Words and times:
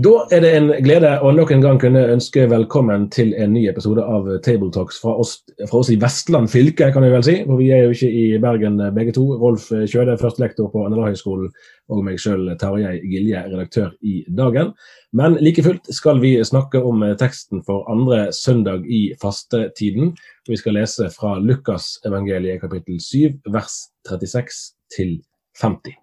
Da 0.00 0.10
er 0.32 0.40
det 0.44 0.50
en 0.54 0.68
glede 0.84 1.08
å 1.20 1.32
nok 1.34 1.50
en 1.52 1.62
gang 1.64 1.78
kunne 1.82 2.00
ønske 2.12 2.46
velkommen 2.48 3.08
til 3.12 3.34
en 3.36 3.50
ny 3.52 3.66
episode 3.68 4.00
av 4.00 4.28
Tabletalks 4.46 5.00
fra 5.02 5.12
oss, 5.20 5.32
fra 5.66 5.80
oss 5.82 5.90
i 5.92 5.96
Vestland 6.00 6.48
fylke, 6.48 6.88
kan 6.94 7.04
vi 7.04 7.10
vel 7.12 7.24
si. 7.26 7.34
For 7.44 7.58
vi 7.58 7.66
er 7.74 7.82
jo 7.84 7.96
ikke 7.96 8.08
i 8.08 8.22
Bergen 8.40 8.78
begge 8.96 9.12
to. 9.18 9.26
Rolf 9.42 9.66
Kjøde, 9.68 10.14
førstelektor 10.22 10.70
på 10.72 10.86
NLA-høgskolen, 10.86 11.50
og 11.90 12.02
meg 12.06 12.20
sjøl, 12.22 12.48
Tarjei 12.62 12.96
Gilje, 13.10 13.42
redaktør 13.50 13.90
i 14.00 14.22
Dagen. 14.40 14.72
Men 15.12 15.36
like 15.42 15.64
fullt 15.66 15.90
skal 15.92 16.22
vi 16.22 16.36
snakke 16.48 16.80
om 16.80 17.04
teksten 17.20 17.64
for 17.66 17.84
andre 17.92 18.28
søndag 18.36 18.86
i 18.88 19.08
fastetiden. 19.20 20.14
Vi 20.48 20.60
skal 20.60 20.78
lese 20.80 21.10
fra 21.12 21.34
Lukas 21.42 21.98
evangeliet 22.08 22.62
kapittel 22.62 23.02
7, 23.04 23.42
vers 23.52 23.82
36 24.08 24.62
til 24.96 25.18
50. 25.60 25.98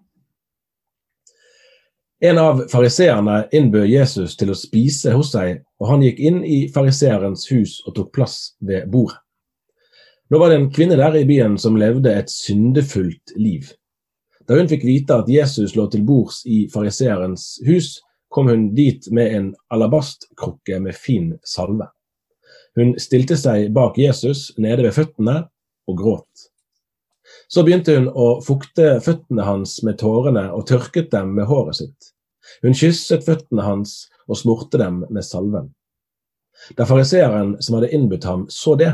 En 2.20 2.38
av 2.38 2.64
fariseerne 2.68 3.44
innbød 3.54 3.86
Jesus 3.86 4.32
til 4.36 4.50
å 4.50 4.56
spise 4.58 5.12
hos 5.14 5.30
seg, 5.36 5.60
og 5.78 5.90
han 5.92 6.00
gikk 6.02 6.18
inn 6.18 6.40
i 6.42 6.64
fariseerens 6.74 7.46
hus 7.52 7.76
og 7.86 7.94
tok 7.94 8.08
plass 8.16 8.56
ved 8.58 8.88
bordet. 8.90 9.20
Nå 10.28 10.40
var 10.42 10.50
det 10.50 10.56
en 10.58 10.72
kvinne 10.74 10.98
der 10.98 11.14
i 11.16 11.24
byen 11.28 11.54
som 11.62 11.78
levde 11.78 12.10
et 12.12 12.28
syndefullt 12.28 13.36
liv. 13.38 13.70
Da 14.50 14.58
hun 14.58 14.68
fikk 14.68 14.82
vite 14.84 15.14
at 15.14 15.30
Jesus 15.30 15.76
lå 15.78 15.86
til 15.92 16.02
bords 16.08 16.42
i 16.44 16.66
fariseerens 16.72 17.60
hus, 17.68 18.00
kom 18.28 18.50
hun 18.50 18.66
dit 18.74 19.06
med 19.14 19.32
en 19.36 19.46
alabastkrukke 19.72 20.82
med 20.84 20.98
fin 20.98 21.30
salve. 21.46 21.86
Hun 22.76 22.96
stilte 23.00 23.38
seg 23.38 23.70
bak 23.76 23.96
Jesus 23.96 24.50
nede 24.58 24.84
ved 24.88 24.98
føttene 24.98 25.38
og 25.88 26.02
gråt. 26.02 26.48
Så 27.48 27.64
begynte 27.64 27.94
hun 27.96 28.10
å 28.12 28.28
fukte 28.44 28.98
føttene 29.04 29.46
hans 29.46 29.78
med 29.86 29.98
tårene 30.02 30.50
og 30.52 30.66
tørket 30.68 31.10
dem 31.14 31.32
med 31.36 31.48
håret 31.48 31.80
sitt. 31.80 32.12
Hun 32.62 32.76
kysset 32.76 33.24
føttene 33.24 33.64
hans 33.64 34.06
og 34.28 34.40
smurte 34.40 34.80
dem 34.80 35.02
med 35.08 35.24
salven. 35.24 35.70
Da 36.76 36.84
fariseeren 36.88 37.56
som 37.62 37.78
hadde 37.78 37.90
innbudt 37.94 38.26
ham, 38.28 38.46
så 38.52 38.74
det, 38.76 38.92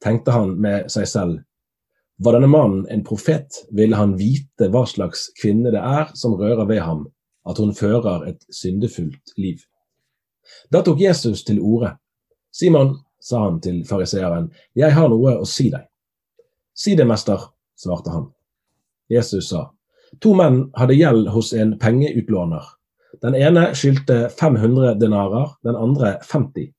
tenkte 0.00 0.32
han 0.32 0.54
med 0.62 0.88
seg 0.92 1.08
selv. 1.10 1.40
Var 2.20 2.36
denne 2.36 2.50
mannen 2.52 2.86
en 2.92 3.04
profet, 3.04 3.62
ville 3.72 3.96
han 3.96 4.16
vite 4.20 4.68
hva 4.72 4.84
slags 4.88 5.28
kvinne 5.40 5.72
det 5.72 5.80
er 5.80 6.10
som 6.16 6.36
rører 6.40 6.68
ved 6.68 6.82
ham, 6.84 7.06
at 7.48 7.60
hun 7.60 7.72
fører 7.76 8.26
et 8.28 8.44
syndefullt 8.52 9.34
liv. 9.40 9.62
Da 10.72 10.82
tok 10.84 11.00
Jesus 11.00 11.44
til 11.44 11.60
orde. 11.60 11.94
Simon, 12.52 12.98
sa 13.20 13.44
han 13.44 13.60
til 13.60 13.82
fariseeren, 13.88 14.48
jeg 14.76 14.92
har 14.96 15.08
noe 15.12 15.36
å 15.40 15.48
si 15.48 15.68
deg. 15.72 15.84
Si 16.76 16.94
det, 16.96 17.04
mester, 17.08 17.50
svarte 17.80 18.12
han. 18.12 18.28
Jesus 19.10 19.48
sa, 19.50 19.70
to 20.20 20.34
menn 20.38 20.68
hadde 20.78 20.98
gjeld 20.98 21.30
hos 21.34 21.52
en 21.56 21.74
pengeutlåner. 21.80 22.64
Den 23.22 23.34
ene 23.34 23.70
skyldte 23.74 24.28
500 24.38 24.94
denarer, 25.00 25.56
den 25.66 25.76
andre 25.76 26.18
50. 26.24 26.70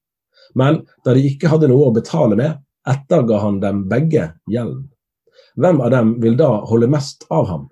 Men 0.54 0.82
da 1.06 1.16
de 1.16 1.26
ikke 1.28 1.52
hadde 1.52 1.70
noe 1.72 1.90
å 1.90 1.96
betale 1.96 2.38
med, 2.40 2.62
etterga 2.88 3.42
han 3.44 3.60
dem 3.62 3.86
begge 3.92 4.32
gjelden. 4.50 4.88
Hvem 5.60 5.82
av 5.84 5.92
dem 5.92 6.16
vil 6.24 6.38
da 6.40 6.50
holde 6.70 6.90
mest 6.92 7.28
av 7.30 7.50
ham? 7.50 7.68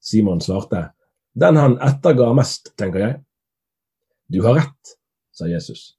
Simon 0.00 0.40
svarte, 0.40 0.90
den 1.34 1.58
han 1.58 1.76
etterga 1.82 2.30
mest, 2.36 2.70
tenker 2.78 3.02
jeg. 3.02 3.16
Du 4.30 4.40
har 4.46 4.60
rett, 4.60 4.96
sa 5.34 5.48
Jesus. 5.50 5.96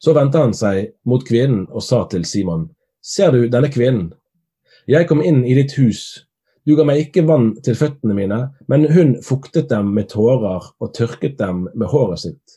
Så 0.00 0.14
vendte 0.14 0.38
han 0.38 0.54
seg 0.54 0.94
mot 1.08 1.24
kvinnen 1.26 1.66
og 1.68 1.82
sa 1.84 2.04
til 2.10 2.24
Simon, 2.28 2.68
ser 3.02 3.34
du 3.34 3.48
denne 3.50 3.70
kvinnen? 3.72 4.12
Jeg 4.90 5.06
kom 5.06 5.20
inn 5.22 5.44
i 5.46 5.54
ditt 5.54 5.76
hus, 5.78 6.26
du 6.66 6.72
ga 6.76 6.84
meg 6.86 7.00
ikke 7.04 7.22
vann 7.28 7.52
til 7.64 7.76
føttene 7.78 8.14
mine, 8.16 8.40
men 8.68 8.88
hun 8.92 9.14
fuktet 9.24 9.70
dem 9.70 9.92
med 9.96 10.10
tårer 10.10 10.66
og 10.66 10.92
tørket 10.96 11.38
dem 11.38 11.64
med 11.78 11.88
håret 11.92 12.24
sitt. 12.24 12.56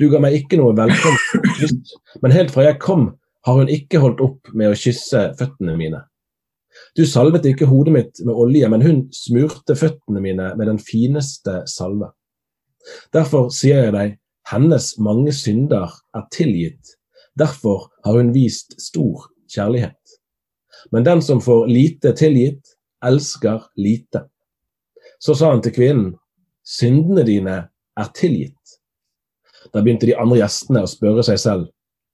Du 0.00 0.08
ga 0.08 0.18
meg 0.22 0.38
ikke 0.38 0.56
noe 0.56 0.72
velkommen 0.76 1.76
men 2.24 2.32
helt 2.32 2.54
fra 2.54 2.64
jeg 2.64 2.80
kom, 2.82 3.10
har 3.46 3.58
hun 3.60 3.70
ikke 3.70 4.00
holdt 4.02 4.22
opp 4.24 4.50
med 4.56 4.72
å 4.72 4.78
kysse 4.78 5.22
føttene 5.38 5.76
mine. 5.78 6.00
Du 6.96 7.04
salvet 7.08 7.46
ikke 7.48 7.68
hodet 7.68 7.94
mitt 7.94 8.24
med 8.24 8.34
olje, 8.34 8.68
men 8.72 8.84
hun 8.84 9.02
smurte 9.14 9.76
føttene 9.78 10.20
mine 10.24 10.50
med 10.56 10.68
den 10.72 10.80
fineste 10.82 11.60
salve. 11.70 12.10
Derfor 13.12 13.50
sier 13.54 13.86
jeg 13.86 13.94
deg, 13.94 14.16
hennes 14.50 14.94
mange 15.02 15.32
synder 15.36 15.92
er 16.16 16.26
tilgitt, 16.32 16.96
derfor 17.38 17.90
har 18.06 18.16
hun 18.16 18.32
vist 18.34 18.78
stor 18.80 19.28
kjærlighet. 19.52 20.00
Men 20.90 21.04
den 21.04 21.22
som 21.22 21.40
får 21.40 21.66
lite 21.66 22.12
tilgitt, 22.12 22.76
elsker 23.04 23.62
lite. 23.74 24.24
Så 25.18 25.34
sa 25.34 25.50
han 25.50 25.62
til 25.62 25.74
kvinnen, 25.74 26.12
syndene 26.66 27.24
dine 27.26 27.56
er 27.96 28.12
tilgitt. 28.14 28.76
Da 29.72 29.82
begynte 29.82 30.06
de 30.06 30.16
andre 30.18 30.40
gjestene 30.40 30.84
å 30.84 30.90
spørre 30.90 31.24
seg 31.26 31.40
selv, 31.42 31.68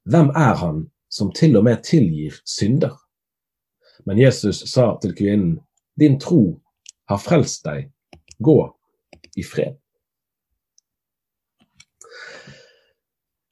hvem 0.09 0.31
er 0.39 0.57
han 0.59 0.85
som 1.13 1.31
til 1.37 1.57
og 1.61 1.67
med 1.67 1.83
tilgir 1.87 2.39
synder? 2.49 2.95
Men 4.07 4.19
Jesus 4.19 4.65
sa 4.71 4.93
til 5.03 5.15
kvinnen, 5.15 5.59
din 5.99 6.19
tro 6.21 6.59
har 7.11 7.21
frelst 7.23 7.67
deg, 7.69 7.91
gå 8.43 8.59
i 9.39 9.45
fred. 9.47 9.77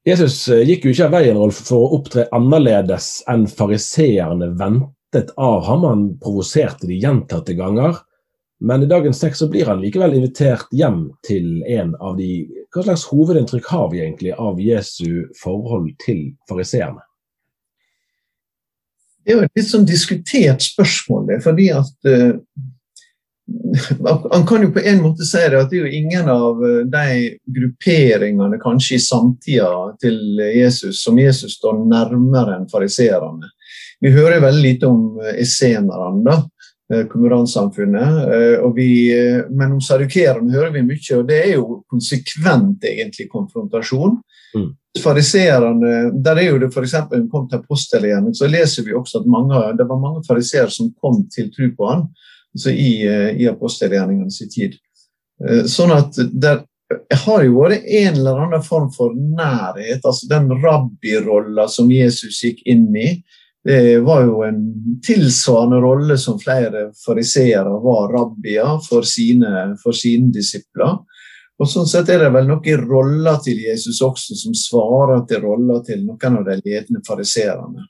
Jesus 0.08 0.46
gikk 0.48 0.86
jo 0.86 0.94
ikke 0.94 1.06
av 1.10 1.12
veien 1.12 1.36
Rolf, 1.38 1.60
for 1.68 1.84
å 1.84 1.98
opptre 1.98 2.24
annerledes 2.34 3.18
enn 3.28 3.44
fariseerne 3.46 4.54
ventet 4.56 4.96
ventet 5.12 5.34
av 5.36 5.64
ham. 5.64 5.84
Han 5.84 6.18
provoserte 6.18 6.86
de 6.86 6.94
gjentatte 6.94 7.54
ganger. 7.54 7.96
Men 8.60 8.82
i 8.82 8.86
dagens 8.86 9.20
tekst 9.20 9.38
så 9.38 9.48
blir 9.48 9.66
han 9.66 9.80
likevel 9.80 10.14
invitert 10.14 10.68
hjem 10.70 11.12
til 11.26 11.62
en 11.64 11.94
av 11.96 12.16
de 12.16 12.46
Hva 12.74 12.82
slags 12.84 13.06
hovedinntrykk 13.08 13.66
har 13.66 13.90
vi 13.90 14.00
egentlig 14.00 14.32
av 14.32 14.60
Jesu 14.60 15.26
forhold 15.42 15.94
til 16.04 16.34
fariseerne? 16.48 17.00
Det 19.24 19.32
er 19.32 19.38
jo 19.38 19.46
et 19.46 19.56
litt 19.56 19.68
sånn 19.68 19.88
diskutert 19.88 20.62
spørsmål, 20.62 21.26
det, 21.28 21.40
fordi 21.44 21.70
at 21.72 22.08
uh, 22.08 22.36
Han 24.30 24.46
kan 24.46 24.62
jo 24.62 24.70
på 24.76 24.84
en 24.84 25.00
måte 25.02 25.24
si 25.26 25.40
det 25.40 25.58
at 25.58 25.72
det 25.72 25.80
er 25.80 25.86
jo 25.88 25.98
ingen 25.98 26.28
av 26.30 26.60
eh, 26.62 26.84
de 26.86 27.08
grupperingene 27.50 28.60
kanskje 28.62 28.94
i 28.94 29.02
samtida 29.02 29.96
til 29.98 30.38
Jesus 30.38 31.00
som 31.02 31.18
Jesus 31.18 31.56
står 31.58 31.80
nærmere 31.90 32.60
enn 32.60 32.68
fariseerne. 32.70 33.50
Vi 34.00 34.10
hører 34.14 34.40
veldig 34.40 34.62
lite 34.64 34.88
om 34.88 35.20
eh, 35.20 35.40
essenerne, 35.42 36.24
da, 36.24 37.04
komoransamfunnet. 37.12 38.20
Eh, 38.34 38.84
eh, 38.84 39.40
men 39.50 39.76
om 39.76 39.80
sadukerene 39.84 40.52
hører 40.54 40.72
vi 40.74 40.84
mye, 40.88 41.18
og 41.18 41.26
det 41.28 41.40
er 41.44 41.52
jo 41.54 41.82
konsekvent 41.90 42.86
egentlig 42.88 43.28
konfrontasjon. 43.32 44.16
Mm. 44.56 44.70
Fariserene, 44.98 45.94
der 46.24 46.40
er 46.40 46.48
jo 46.48 46.62
det 46.62 46.72
f.eks. 46.72 46.96
kom 47.30 47.46
til 47.46 47.60
apostelgjerningen, 47.60 48.34
så 48.34 48.48
leser 48.50 48.88
vi 48.88 48.96
også 48.96 49.20
at 49.20 49.28
mange, 49.30 49.60
det 49.78 49.86
var 49.86 50.00
mange 50.02 50.24
fariseere 50.26 50.72
som 50.74 50.90
kom 50.98 51.22
til 51.30 51.52
tro 51.54 51.70
på 51.76 51.92
han 51.92 52.08
altså 52.50 52.72
i, 52.74 53.04
i 53.38 53.46
apostelgjerningene 53.46 54.48
tid. 54.50 54.72
Sånn 55.70 55.92
at 55.94 56.18
der 56.34 56.64
har 57.22 57.44
jo 57.46 57.60
vært 57.60 57.86
en 57.86 58.16
eller 58.16 58.40
annen 58.42 58.64
form 58.66 58.88
for 58.90 59.14
nærhet. 59.14 60.02
altså 60.02 60.26
Den 60.26 60.50
rabbirolla 60.58 61.68
som 61.70 61.92
Jesus 61.94 62.40
gikk 62.42 62.64
inn 62.66 62.88
i, 62.98 63.12
det 63.64 64.00
var 64.00 64.22
jo 64.24 64.42
en 64.46 64.60
tilsvarende 65.04 65.80
rolle 65.84 66.16
som 66.18 66.38
flere 66.40 66.86
fariseere 67.04 67.74
var 67.84 68.12
rabbier 68.14 68.78
for 68.86 69.04
sine, 69.04 69.74
for 69.82 69.96
sine 69.96 70.32
disipler. 70.32 70.96
Og 71.60 71.68
Sånn 71.68 71.88
sett 71.88 72.08
er 72.08 72.22
det 72.24 72.30
vel 72.32 72.48
noen 72.48 72.84
roller 72.88 73.40
til 73.44 73.58
Jesus 73.60 74.00
også 74.00 74.36
som 74.38 74.56
svarer 74.56 75.26
til 75.28 75.42
roller 75.44 75.82
til 75.84 76.06
noen 76.06 76.38
av 76.40 76.46
de 76.46 76.56
ledende 76.64 77.02
fariseerne. 77.04 77.84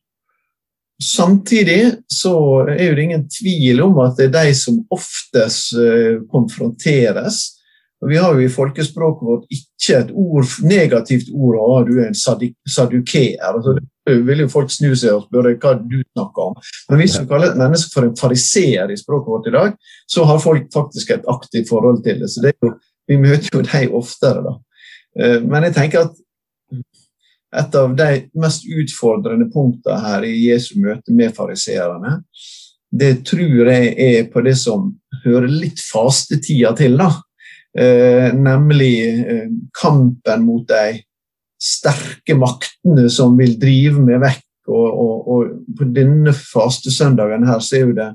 Samtidig 1.00 1.92
så 2.12 2.34
er 2.74 2.96
det 2.96 3.04
ingen 3.06 3.22
tvil 3.30 3.80
om 3.86 4.02
at 4.02 4.18
det 4.18 4.26
er 4.26 4.34
de 4.34 4.56
som 4.58 4.82
oftest 4.92 5.78
eh, 5.78 6.18
konfronteres. 6.28 7.38
Vi 8.08 8.16
har 8.16 8.32
jo 8.32 8.44
i 8.44 8.52
folkespråket 8.52 9.26
vårt 9.28 9.50
ikke 9.52 9.98
et 9.98 10.12
ord, 10.16 10.46
negativt 10.64 11.28
ord 11.36 11.58
av 11.60 11.88
du 11.88 11.98
er 11.98 12.06
en 12.08 12.16
sadukeer. 12.16 13.36
Altså, 13.44 13.76
vil 14.26 14.44
jo 14.44 14.48
folk 14.50 14.72
snu 14.72 14.94
seg 14.96 15.12
og 15.14 15.26
spørre 15.26 15.56
hva 15.60 15.74
du 15.78 15.98
snakker 16.00 16.46
om. 16.46 16.56
Men 16.88 17.02
hvis 17.02 17.18
vi 17.20 17.28
kaller 17.28 17.52
et 17.52 17.60
menneske 17.60 17.92
for 17.94 18.06
en 18.06 18.16
fariseer 18.16 18.90
i 18.90 18.98
språket 18.98 19.34
vårt 19.34 19.50
i 19.50 19.54
dag, 19.56 19.76
så 20.08 20.24
har 20.28 20.42
folk 20.42 20.70
faktisk 20.74 21.12
et 21.14 21.28
aktivt 21.28 21.68
forhold 21.68 22.02
til 22.06 22.22
det. 22.22 22.30
Så 22.32 22.44
det 22.44 22.54
jo, 22.56 22.72
vi 23.10 23.20
møter 23.20 23.52
jo 23.52 23.64
dem 23.66 23.94
oftere, 24.00 24.44
da. 24.46 24.56
Eh, 25.20 25.38
men 25.44 25.68
jeg 25.68 25.76
tenker 25.76 26.08
at 26.08 26.18
et 27.60 27.74
av 27.74 27.94
de 27.98 28.10
mest 28.38 28.66
utfordrende 28.70 29.48
punktene 29.50 29.98
her 30.04 30.26
i 30.26 30.36
Jesu 30.46 30.76
møte 30.80 31.12
med 31.14 31.34
fariseerne, 31.34 32.20
det 32.90 33.20
tror 33.26 33.70
jeg 33.70 33.90
er 34.02 34.28
på 34.30 34.42
det 34.46 34.56
som 34.58 34.92
hører 35.24 35.50
litt 35.50 35.82
fastetida 35.82 36.72
til, 36.78 36.96
da. 36.98 37.10
Eh, 37.78 38.34
nemlig 38.34 38.94
eh, 39.06 39.46
kampen 39.80 40.42
mot 40.42 40.64
de 40.66 40.96
sterke 41.60 42.34
maktene 42.34 43.04
som 43.12 43.36
vil 43.38 43.52
drive 43.62 44.02
meg 44.02 44.18
vekk 44.24 44.46
Og, 44.70 44.88
og, 45.02 45.28
og, 45.30 45.52
på 45.78 45.86
denne 45.94 46.32
fastesøndagen 46.36 47.46
her 47.46 47.62
så 47.62 47.76
er 47.78 47.84
jo 47.84 47.94
det 47.96 48.08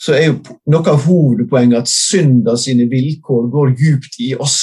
så 0.00 0.14
er 0.16 0.22
jo 0.30 0.36
noe 0.72 0.88
av 0.88 1.02
hovedpoenget 1.04 1.82
at 1.82 1.90
synda 1.92 2.54
sine 2.56 2.86
vilkår 2.88 3.50
går 3.52 3.74
djupt 3.76 4.14
i 4.24 4.30
oss. 4.40 4.56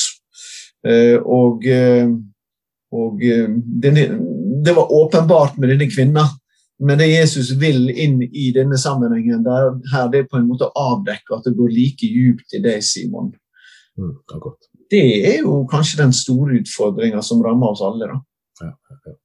Eh, 0.82 1.14
og, 1.22 1.68
og 2.98 3.22
denne, 3.84 4.08
det 4.66 4.74
var 4.74 4.96
åpenbart 4.98 5.60
med 5.62 5.76
denne 5.76 5.90
kvinna. 5.92 6.24
Men 6.82 6.98
det 6.98 7.12
Jesus 7.12 7.52
vil 7.62 7.90
inn 7.90 8.18
i 8.26 8.50
denne 8.56 8.78
sammenhengen, 8.82 9.44
der, 9.46 9.76
her 9.94 10.10
det 10.10 10.24
er 10.24 10.32
på 10.32 10.38
en 10.42 10.50
måte 10.50 10.72
å 10.72 10.88
avdekke 10.96 11.38
at 11.38 11.46
det 11.46 11.54
går 11.58 11.74
like 11.74 12.10
djupt 12.10 12.58
i 12.58 12.64
deg, 12.66 12.82
Simon. 12.86 13.32
Mm, 13.98 14.16
det 14.94 15.06
er 15.28 15.40
jo 15.42 15.64
kanskje 15.72 16.04
den 16.04 16.14
store 16.14 16.60
utfordringa 16.62 17.22
som 17.26 17.42
rammer 17.46 17.74
oss 17.74 17.82
alle. 17.86 18.12
da. 18.12 18.20
Ja, 18.62 18.74
ja, 18.74 19.00
ja 19.06 19.18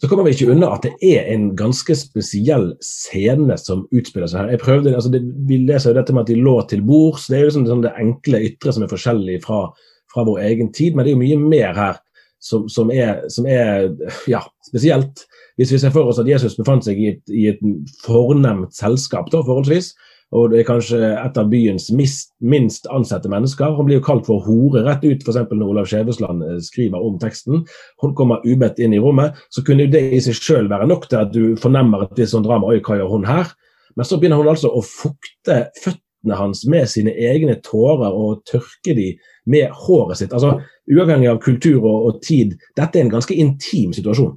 så 0.00 0.08
kommer 0.08 0.24
vi 0.24 0.32
ikke 0.32 0.54
unna 0.54 0.70
at 0.72 0.86
det 0.86 0.94
er 1.04 1.26
en 1.28 1.50
ganske 1.56 1.92
spesiell 1.98 2.70
scene 2.84 3.56
som 3.60 3.82
utspiller 3.92 4.30
seg 4.30 4.40
her. 4.40 4.52
Jeg 4.54 4.62
prøvde, 4.62 4.94
altså 4.96 5.10
det, 5.12 5.20
Vi 5.48 5.58
leser 5.68 5.92
jo 5.92 5.98
dette 5.98 6.14
med 6.16 6.24
at 6.24 6.30
de 6.30 6.38
lå 6.40 6.54
til 6.70 6.80
bords. 6.88 7.26
Det 7.28 7.36
er 7.36 7.42
jo 7.42 7.50
liksom 7.50 7.66
sånn 7.68 7.82
det 7.84 7.92
enkle 8.00 8.40
ytre 8.46 8.72
som 8.72 8.86
er 8.86 8.92
forskjellig 8.92 9.42
fra, 9.44 9.66
fra, 10.12 10.24
vår 10.24 10.40
egen 10.46 10.70
tid. 10.72 10.96
Men 10.96 11.04
det 11.04 11.12
er 11.12 11.18
jo 11.18 11.24
mye 11.26 11.40
mer 11.42 11.76
her 11.76 12.00
som, 12.40 12.64
som, 12.72 12.88
er, 12.94 13.26
som 13.28 13.44
er, 13.44 13.90
ja, 14.30 14.40
spesielt. 14.64 15.26
Hvis 15.60 15.74
vi 15.76 15.82
ser 15.82 15.92
for 15.92 16.08
oss 16.08 16.22
at 16.22 16.30
Jesus 16.30 16.56
befant 16.56 16.88
seg 16.88 16.96
i 16.96 17.10
et, 17.12 17.22
i 17.28 17.50
et 17.52 17.60
fornemt 18.06 18.72
selskap, 18.72 19.28
da, 19.28 19.44
forholdsvis, 19.44 19.92
og 20.30 20.52
det 20.52 20.60
er 20.60 20.66
kanskje 20.68 20.98
et 21.18 21.38
av 21.40 21.48
byens 21.50 21.88
minst 21.90 22.86
ansette 22.94 23.30
mennesker. 23.30 23.74
Hun 23.74 23.88
blir 23.88 23.98
jo 23.98 24.04
kalt 24.06 24.28
for 24.28 24.42
hore 24.46 24.84
rett 24.86 25.02
ut, 25.02 25.24
f.eks. 25.24 25.40
når 25.50 25.72
Olav 25.72 25.88
Skjevesland 25.90 26.44
eh, 26.46 26.60
skriver 26.62 27.02
om 27.02 27.16
teksten. 27.22 27.64
Hun 28.02 28.14
kommer 28.18 28.44
ubedt 28.46 28.78
inn 28.78 28.94
i 28.94 29.00
rommet. 29.02 29.38
Så 29.50 29.64
kunne 29.66 29.88
jo 29.88 29.94
det 29.94 30.04
i 30.14 30.20
seg 30.22 30.38
sjøl 30.38 30.70
være 30.70 30.86
nok 30.90 31.08
til 31.10 31.18
at 31.24 31.32
du 31.34 31.56
fornemmer 31.60 32.06
at 32.06 32.14
det 32.14 32.28
er 32.28 32.30
sånn 32.34 32.46
drama. 32.46 32.70
Oi, 32.70 32.78
hva 32.86 33.00
gjør 33.00 33.10
hun 33.10 33.26
her? 33.26 33.50
Men 33.98 34.06
så 34.06 34.20
begynner 34.20 34.38
hun 34.38 34.52
altså 34.52 34.70
å 34.70 34.84
fukte 34.86 35.64
føttene 35.82 36.38
hans 36.38 36.62
med 36.70 36.86
sine 36.92 37.16
egne 37.18 37.58
tårer 37.66 38.14
og 38.14 38.44
tørke 38.46 38.94
de 38.94 39.08
med 39.50 39.74
håret 39.82 40.20
sitt. 40.20 40.36
Altså, 40.36 40.60
Uavhengig 40.90 41.30
av 41.30 41.42
kultur 41.42 41.82
og, 41.82 42.06
og 42.06 42.22
tid, 42.22 42.54
dette 42.78 42.98
er 42.98 43.06
en 43.06 43.12
ganske 43.12 43.34
intim 43.34 43.90
situasjon. 43.96 44.36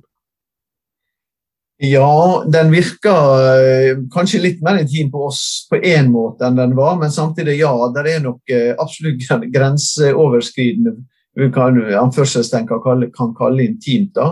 Ja, 1.86 2.44
den 2.48 2.70
virker 2.72 3.42
eh, 3.60 3.98
kanskje 4.14 4.40
litt 4.40 4.62
mer 4.64 4.78
intim 4.80 5.10
på 5.12 5.26
oss 5.28 5.66
på 5.68 5.82
én 5.84 6.08
måte 6.14 6.48
enn 6.48 6.56
den 6.56 6.78
var, 6.78 6.96
men 7.02 7.12
samtidig, 7.12 7.58
ja, 7.60 7.74
det 7.92 8.06
er 8.08 8.22
nok 8.24 8.54
eh, 8.56 8.70
absolutt 8.80 9.26
grenseoverskridende 9.52 10.94
vi 11.36 11.50
kan 11.52 11.76
kalle, 12.16 13.10
kan 13.12 13.34
kalle 13.36 13.66
intimt. 13.66 14.14
da. 14.16 14.30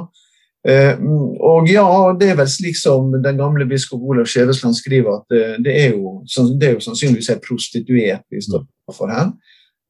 Eh, 0.64 0.96
og 1.44 1.68
ja, 1.68 1.84
det 2.16 2.32
er 2.32 2.40
vel 2.40 2.48
slik 2.48 2.80
som 2.80 3.12
den 3.18 3.44
gamle 3.44 3.68
biskop 3.68 4.00
Olav 4.00 4.32
Skjevesland 4.32 4.80
skriver, 4.80 5.20
at 5.20 5.60
det 5.66 5.76
er 5.76 5.92
jo, 5.98 6.22
det 6.56 6.70
er 6.70 6.78
jo 6.78 6.88
sannsynligvis 6.88 7.34
en 7.36 7.44
prostituert 7.44 8.24
vi 8.32 8.48
står 8.48 8.64
for 8.96 9.12
her. 9.12 9.36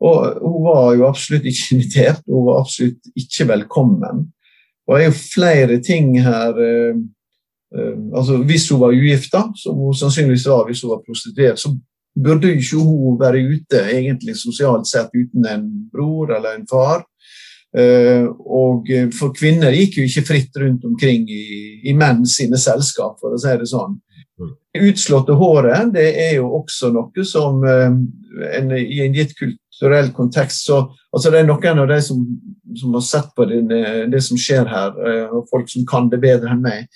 Og 0.02 0.42
hun 0.42 0.60
var 0.66 0.92
jo 0.98 1.10
absolutt 1.12 1.46
ikke 1.46 1.76
invitert, 1.78 2.26
hun 2.26 2.50
var 2.50 2.66
absolutt 2.66 3.14
ikke 3.14 3.52
velkommen. 3.54 4.30
Og 4.90 4.98
det 4.98 5.04
er 5.04 5.12
jo 5.12 5.26
flere 5.30 5.84
ting 5.86 6.16
her 6.26 6.58
altså 7.72 8.42
Hvis 8.44 8.70
hun 8.72 8.82
var 8.82 8.92
ugift, 8.92 9.36
som 9.56 9.78
hun 9.80 9.96
sannsynligvis 9.96 10.48
var 10.48 10.66
hvis 10.68 10.82
hun 10.84 10.92
var 10.92 11.04
prostituert, 11.06 11.60
så 11.60 11.72
burde 12.24 12.52
ikke 12.52 12.82
hun 12.84 13.20
være 13.20 13.46
ute 13.48 13.84
egentlig 13.94 14.36
sosialt 14.36 14.88
sett 14.88 15.14
uten 15.16 15.48
en 15.48 15.70
bror 15.94 16.34
eller 16.36 16.58
en 16.58 16.68
far. 16.68 17.06
Uh, 17.72 18.28
og 18.44 18.90
For 19.16 19.32
kvinner 19.32 19.72
gikk 19.72 20.02
jo 20.02 20.04
ikke 20.04 20.26
fritt 20.28 20.58
rundt 20.60 20.84
omkring 20.84 21.24
i, 21.32 21.46
i 21.88 21.94
menn 21.96 22.26
sine 22.28 22.60
selskap, 22.60 23.16
for 23.22 23.32
å 23.32 23.40
si 23.40 23.54
det 23.62 23.70
sånn. 23.72 23.96
Det 24.36 24.84
Utslåtte 24.90 25.36
håret 25.40 25.94
det 25.96 26.10
er 26.20 26.34
jo 26.42 26.50
også 26.60 26.92
noe 26.92 27.24
som 27.28 27.64
en, 27.64 28.76
i 28.76 29.02
en 29.06 29.16
gitt 29.16 29.32
kulturell 29.72 30.12
kontekst 30.14 30.66
så 30.66 30.92
altså 31.12 31.32
Det 31.32 31.40
er 31.40 31.48
noen 31.48 31.80
av 31.80 31.88
de 31.90 32.02
som, 32.02 32.20
som 32.80 32.94
har 32.96 33.04
sett 33.04 33.32
på 33.36 33.46
det, 33.46 33.62
det, 34.12 34.22
som 34.24 34.38
skjer 34.40 34.66
her, 34.70 34.92
uh, 34.96 35.38
og 35.38 35.48
folk 35.52 35.70
som 35.70 35.86
kan 35.86 36.10
det 36.10 36.22
bedre 36.22 36.54
enn 36.54 36.62
meg, 36.64 36.88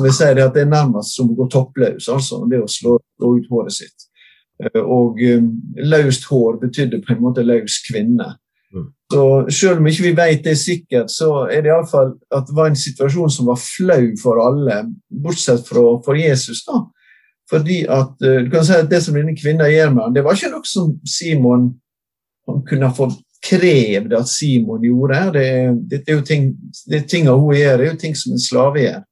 vil 0.00 0.12
si 0.14 0.28
det 0.34 0.44
at 0.46 0.54
det 0.54 0.64
er 0.64 0.70
nærmest 0.70 1.16
som 1.18 1.28
å 1.28 1.36
gå 1.36 1.48
toppløs, 1.52 2.08
altså 2.08 2.44
det 2.48 2.62
å 2.62 2.68
slå, 2.70 2.96
slå 3.18 3.34
ut 3.36 3.50
håret 3.50 3.76
sitt. 3.76 4.06
Og 4.80 5.20
um, 5.20 5.50
løst 5.84 6.24
hår 6.30 6.62
betydde 6.62 7.02
på 7.04 7.12
en 7.12 7.20
måte 7.26 7.44
løs 7.44 7.76
kvinne. 7.84 8.30
Mm. 8.72 8.86
Så 9.12 9.24
Selv 9.58 9.82
om 9.82 9.90
ikke 9.90 10.06
vi 10.06 10.14
vet 10.16 10.44
det 10.44 10.56
sikkert, 10.58 11.12
så 11.12 11.44
er 11.52 11.64
det 11.64 11.72
iallfall 11.72 12.14
at 12.34 12.48
det 12.48 12.56
var 12.56 12.70
en 12.70 12.78
situasjon 12.78 13.34
som 13.34 13.50
var 13.50 13.60
flau 13.60 14.06
for 14.22 14.40
alle, 14.42 14.78
bortsett 15.12 15.68
fra 15.68 15.84
for 16.06 16.16
Jesus. 16.16 16.64
da. 16.64 16.86
Fordi 17.52 17.82
at 17.88 18.16
du 18.20 18.48
kan 18.52 18.64
si 18.64 18.74
at 18.76 18.90
Det 18.90 19.00
som 19.00 19.16
denne 19.16 19.36
kvinna 19.36 19.68
gjør 19.68 19.92
med 19.94 20.02
ham, 20.02 20.16
det 20.16 20.24
var 20.24 20.36
ikke 20.36 20.50
noe 20.52 20.68
som 20.68 20.96
Simon 21.08 21.70
han 22.48 22.62
kunne 22.68 22.94
få 22.96 23.10
krevd 23.44 24.14
at 24.18 24.28
Simon 24.28 24.82
gjorde. 24.82 25.20
Det, 25.34 25.48
det, 25.90 26.02
er 26.06 26.18
jo 26.18 26.24
ting, 26.26 26.48
det 26.90 27.04
tinga 27.10 27.36
hun 27.36 27.54
gjør, 27.54 27.76
det 27.76 27.86
er 27.86 27.92
jo 27.92 28.00
ting 28.00 28.16
som 28.16 28.34
en 28.34 28.42
slave 28.42 28.82
gjør. 28.82 29.02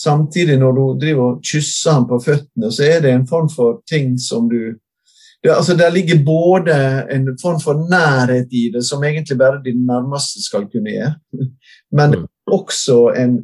Samtidig, 0.00 0.56
når 0.58 0.72
du 0.72 0.84
driver 1.00 1.34
og 1.34 1.42
kysser 1.44 1.98
ham 1.98 2.06
på 2.08 2.20
føttene, 2.24 2.70
så 2.72 2.86
er 2.88 3.02
det 3.04 3.12
en 3.12 3.26
form 3.28 3.50
for 3.52 3.82
ting 3.90 4.14
som 4.20 4.48
du 4.48 4.78
det, 5.42 5.50
altså, 5.50 5.76
Der 5.76 5.90
ligger 5.90 6.24
både 6.24 6.74
en 7.14 7.38
form 7.42 7.60
for 7.60 7.74
nærhet 7.90 8.48
i 8.52 8.70
det, 8.74 8.84
som 8.84 9.04
egentlig 9.04 9.38
bare 9.38 9.62
de 9.64 9.72
nærmeste 9.72 10.44
skal 10.44 10.66
kunne 10.72 10.90
gjøre, 10.90 11.14
men 11.98 12.10
mm. 12.10 12.26
også 12.46 12.98
en, 13.16 13.38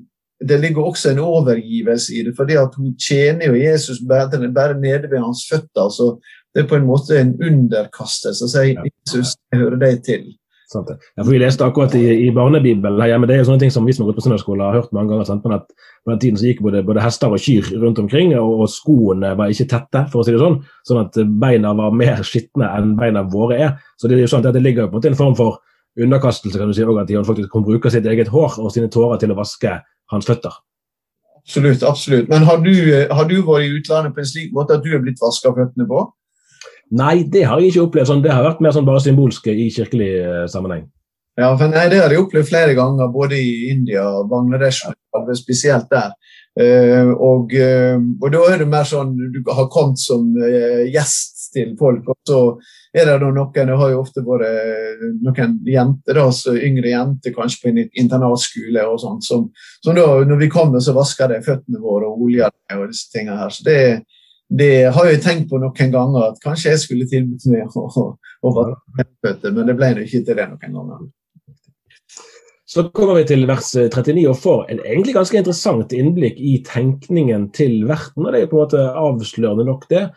det 0.49 0.61
ligger 0.61 0.83
også 0.83 1.11
en 1.11 1.19
overgivelse 1.19 2.15
i 2.15 2.25
det, 2.25 2.35
fordi 2.37 2.53
at 2.53 2.69
hun 2.77 2.99
tjener 3.09 3.47
jo 3.47 3.55
Jesus 3.55 3.99
bare, 4.09 4.53
bare 4.55 4.81
nede 4.81 5.11
ved 5.11 5.19
hans 5.25 5.43
føtter. 5.53 5.89
så 5.89 6.07
Det 6.57 6.63
er 6.65 6.69
på 6.71 6.79
en 6.79 6.87
måte 6.89 7.19
en 7.21 7.35
underkastelse. 7.37 8.39
Så 8.41 8.49
sier 8.49 8.79
Jesus, 8.81 9.35
jeg 9.53 9.61
hører 9.61 9.77
deg 9.83 9.99
til. 10.07 10.23
Sant 10.73 10.89
det. 10.89 10.97
Ja, 11.15 11.23
for 11.23 11.31
Vi 11.31 11.39
leste 11.39 11.67
akkurat 11.67 11.93
i, 11.95 12.07
i 12.25 12.31
barnebibelen 12.35 12.99
her 12.99 13.13
hjemme, 13.13 13.29
det 13.29 13.37
er 13.37 13.43
jo 13.43 13.49
sånne 13.51 13.63
ting 13.63 13.75
som 13.75 13.85
vi 13.87 13.93
som 13.95 14.03
har 14.03 14.09
gått 14.09 14.19
på 14.19 14.25
søndagsskole 14.25 14.65
har 14.65 14.81
hørt 14.81 14.95
mange 14.97 15.13
ganger. 15.13 15.29
Sant? 15.29 15.45
Men 15.45 15.61
at 15.61 15.69
på 15.69 16.11
den 16.11 16.23
tiden 16.25 16.41
så 16.41 16.49
gikk 16.49 16.65
både, 16.65 16.83
både 16.89 17.05
hester 17.05 17.37
og 17.37 17.45
kyr 17.45 17.69
rundt 17.85 18.01
omkring, 18.03 18.33
og, 18.41 18.65
og, 18.65 18.73
skoene 18.73 19.35
var 19.39 19.53
ikke 19.53 19.69
tette, 19.71 20.03
for 20.11 20.23
å 20.23 20.27
si 20.27 20.35
det 20.35 20.43
sånn. 20.43 20.59
Sånn 20.89 21.05
at 21.05 21.21
beina 21.45 21.77
var 21.79 21.95
mer 21.95 22.25
skitne 22.27 22.73
enn 22.81 22.97
beina 22.99 23.23
våre 23.31 23.61
er. 23.69 23.77
Så 24.01 24.09
det 24.09 24.17
er 24.17 24.25
jo 24.25 24.33
sånn 24.33 24.49
at 24.49 24.57
det 24.57 24.65
ligger 24.65 24.89
på 24.89 24.97
en 24.97 24.99
måte 24.99 25.13
en 25.13 25.21
form 25.21 25.39
for 25.39 25.61
underkastelse, 26.03 26.59
kan 26.59 26.73
du 26.73 26.77
si, 26.77 26.89
og 26.89 26.99
at 27.05 27.13
de 27.13 27.23
faktisk 27.25 27.53
kan 27.53 27.65
bruke 27.69 27.93
sitt 27.93 28.09
eget 28.09 28.33
hår 28.33 28.59
og 28.59 28.73
sine 28.75 28.91
tårer 28.93 29.21
til 29.21 29.37
å 29.37 29.39
vaske 29.39 29.79
hans 30.11 30.27
føtter. 30.29 30.57
Absolutt. 31.47 31.83
absolutt. 31.87 32.29
Men 32.29 32.43
har 32.43 32.59
du, 32.59 32.75
har 33.07 33.29
du 33.31 33.39
vært 33.47 33.69
i 33.69 33.75
utlandet 33.79 34.17
på 34.17 34.25
en 34.25 34.29
slik 34.35 34.55
måte 34.55 34.81
at 34.81 34.83
du 34.83 34.91
er 34.97 35.03
blitt 35.05 35.23
vaska 35.23 35.55
føttene 35.55 35.87
på? 35.87 36.09
Nei, 36.95 37.25
det 37.27 37.43
har 37.49 37.59
jeg 37.61 37.73
ikke 37.73 37.87
opplevd. 37.89 38.11
Sånn, 38.11 38.23
det 38.23 38.35
har 38.35 38.47
vært 38.47 38.63
mer 38.63 38.75
sånn 38.75 38.87
bare 38.87 39.03
symbolske 39.03 39.51
i 39.51 39.67
kirkelig 39.75 40.13
uh, 40.23 40.45
sammenheng. 40.51 40.87
Ja, 41.37 41.51
for 41.59 41.69
nei, 41.69 41.89
Det 41.93 41.99
har 42.01 42.13
jeg 42.13 42.23
opplevd 42.23 42.49
flere 42.49 42.77
ganger, 42.79 43.11
både 43.13 43.37
i 43.37 43.69
India 43.73 44.07
og 44.21 44.31
Bangladesh, 44.31 44.87
spesielt 45.37 45.91
der. 45.91 46.15
Uh, 46.57 47.11
og, 47.21 47.53
uh, 47.53 47.99
og, 48.23 48.31
da 48.33 48.45
er 48.53 48.63
det 48.63 48.71
mer 48.71 48.87
sånn 48.89 49.13
du 49.35 49.43
har 49.51 49.69
kommet 49.73 50.01
som 50.01 50.31
gjest 50.89 51.51
til 51.57 51.75
folk, 51.79 52.07
og 52.09 52.17
så 52.29 52.41
er 52.97 53.05
det 53.05 53.19
da 53.21 53.29
noen 53.29 53.53
Det 53.53 53.77
har 53.77 53.91
jo 53.93 54.01
ofte 54.01 54.23
vært 54.25 55.03
noen 55.25 55.59
jenter, 55.69 56.17
da, 56.17 56.31
så 56.33 56.55
yngre 56.57 56.95
jenter 56.95 57.35
kanskje 57.35 57.63
på 57.63 57.73
en 57.73 57.83
internatskole 57.85 58.87
og 58.89 59.01
sånt, 59.03 59.27
som, 59.27 59.49
som 59.85 59.97
da, 59.97 60.07
når 60.25 60.41
vi 60.47 60.53
kommer, 60.53 60.81
så 60.81 60.95
vasker 60.97 61.35
de 61.35 61.43
føttene 61.45 61.83
våre 61.83 62.09
og 62.09 62.25
oljer 62.29 62.55
og 62.79 62.87
disse 62.89 63.11
tingene 63.13 63.43
her. 63.43 63.53
Så 63.53 63.67
det 63.67 63.77
er 63.83 63.99
det 64.49 64.93
har 64.95 65.09
jeg 65.11 65.23
tenkt 65.25 65.51
på 65.51 65.59
noen 65.59 65.93
ganger, 65.93 66.31
at 66.31 66.43
kanskje 66.45 66.75
jeg 66.75 66.83
skulle 66.85 67.09
tilbudt 67.11 67.47
meg 67.51 67.77
å, 67.77 67.87
å, 67.91 68.09
å 68.47 68.53
være 68.55 68.77
men 69.51 69.67
det 69.67 69.75
ble 69.75 69.93
det 69.97 70.07
ikke 70.07 70.23
til 70.29 70.39
det 70.39 70.47
noen 70.53 70.77
ganger. 70.77 71.07
Så 72.67 72.83
kommer 72.95 73.21
vi 73.21 73.27
til 73.29 73.47
vers 73.47 73.69
39 73.79 74.25
og 74.27 74.39
får 74.43 74.65
en 74.73 74.81
egentlig 74.83 75.15
ganske 75.15 75.39
interessant 75.39 75.93
innblikk 75.95 76.39
i 76.43 76.57
tenkningen 76.67 77.47
til 77.55 77.85
verten. 77.87 78.27
og 78.27 78.35
Det 78.35 78.41
er 78.43 78.51
på 78.51 78.59
en 78.59 78.65
måte 78.65 78.83
avslørende 78.91 79.67
nok, 79.69 79.87
det. 79.91 80.09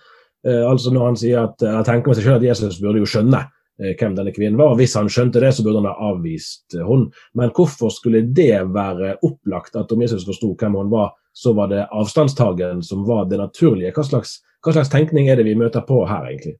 Eh, 0.47 0.65
altså 0.65 0.91
Når 0.93 1.05
han 1.05 1.19
sier 1.21 1.45
at 1.45 1.61
jeg 1.61 1.85
tenker 1.85 2.09
meg 2.09 2.17
seg 2.17 2.25
selv 2.25 2.39
at 2.39 2.47
Jesus 2.47 2.81
burde 2.81 3.03
jo 3.03 3.09
skjønne 3.09 3.43
eh, 3.43 3.93
hvem 3.93 4.17
denne 4.17 4.33
kvinnen 4.33 4.57
var. 4.57 4.73
Hvis 4.79 4.97
han 4.97 5.11
skjønte 5.13 5.43
det, 5.43 5.53
så 5.53 5.65
burde 5.65 5.83
han 5.83 5.91
ha 5.91 6.09
avvist 6.09 6.77
hun. 6.89 7.05
Men 7.37 7.53
hvorfor 7.53 7.93
skulle 7.93 8.25
det 8.25 8.63
være 8.73 9.19
opplagt 9.21 9.77
at 9.77 9.93
om 9.93 10.01
Jesus 10.01 10.25
forsto 10.27 10.55
hvem 10.57 10.79
hun 10.81 10.89
var, 10.93 11.13
så 11.33 11.53
var 11.53 11.69
det 11.71 11.87
avstandstagen 11.91 12.83
som 12.83 13.05
var 13.07 13.25
det 13.29 13.37
naturlige. 13.37 13.93
Hva 13.95 14.03
slags, 14.03 14.39
hva 14.65 14.73
slags, 14.75 14.91
tenkning 14.91 15.29
er 15.29 15.39
det 15.39 15.47
vi 15.47 15.57
møter 15.59 15.85
på 15.87 16.01
her, 16.09 16.27
egentlig? 16.31 16.57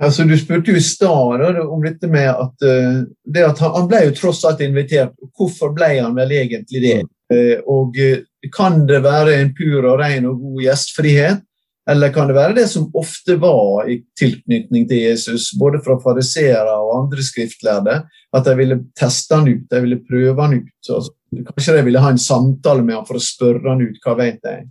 Altså, 0.00 0.24
Du 0.24 0.36
spurte 0.38 0.72
jo 0.72 0.80
i 0.80 0.84
stad 0.84 1.44
om 1.60 1.82
dette 1.84 2.08
med 2.08 2.30
at, 2.30 2.54
uh, 2.64 3.02
det 3.24 3.44
at 3.44 3.58
han, 3.60 3.74
han, 3.76 3.88
ble 3.90 4.04
jo 4.06 4.16
tross 4.16 4.40
alt 4.48 4.62
invitert. 4.64 5.12
Hvorfor 5.36 5.74
ble 5.76 5.92
han 5.98 6.16
vel 6.16 6.32
egentlig 6.38 6.82
det? 6.86 6.98
Uh, 7.32 7.58
og 7.68 8.00
uh, 8.00 8.24
Kan 8.56 8.86
det 8.88 9.02
være 9.04 9.36
en 9.36 9.52
pur 9.52 9.84
og 9.84 9.98
ren 10.00 10.30
og 10.30 10.40
god 10.40 10.62
gjestfrihet? 10.64 11.44
Eller 11.90 12.12
kan 12.14 12.28
det 12.28 12.36
være 12.36 12.54
det 12.54 12.66
som 12.70 12.90
ofte 12.94 13.34
var 13.40 13.88
i 13.90 13.96
tilknytning 14.18 14.86
til 14.88 15.00
Jesus, 15.08 15.48
både 15.58 15.80
fra 15.82 15.96
fariseere 16.02 16.74
og 16.78 16.92
andre 17.00 17.24
skriftlærde, 17.26 17.96
at 18.36 18.46
de 18.46 18.54
ville 18.58 18.76
teste 18.98 19.34
han 19.34 19.48
ut, 19.48 19.64
de 19.70 19.80
ville 19.82 19.98
prøve 20.06 20.44
han 20.44 20.60
ut. 20.60 20.76
Altså, 20.86 21.14
kanskje 21.48 21.74
de 21.78 21.86
ville 21.88 22.02
ha 22.04 22.12
en 22.12 22.22
samtale 22.22 22.84
med 22.86 23.00
han 23.00 23.08
for 23.08 23.18
å 23.18 23.24
spørre 23.24 23.72
han 23.72 23.82
ut, 23.82 23.98
hva 24.04 24.14
vet 24.20 24.46
jeg. 24.46 24.68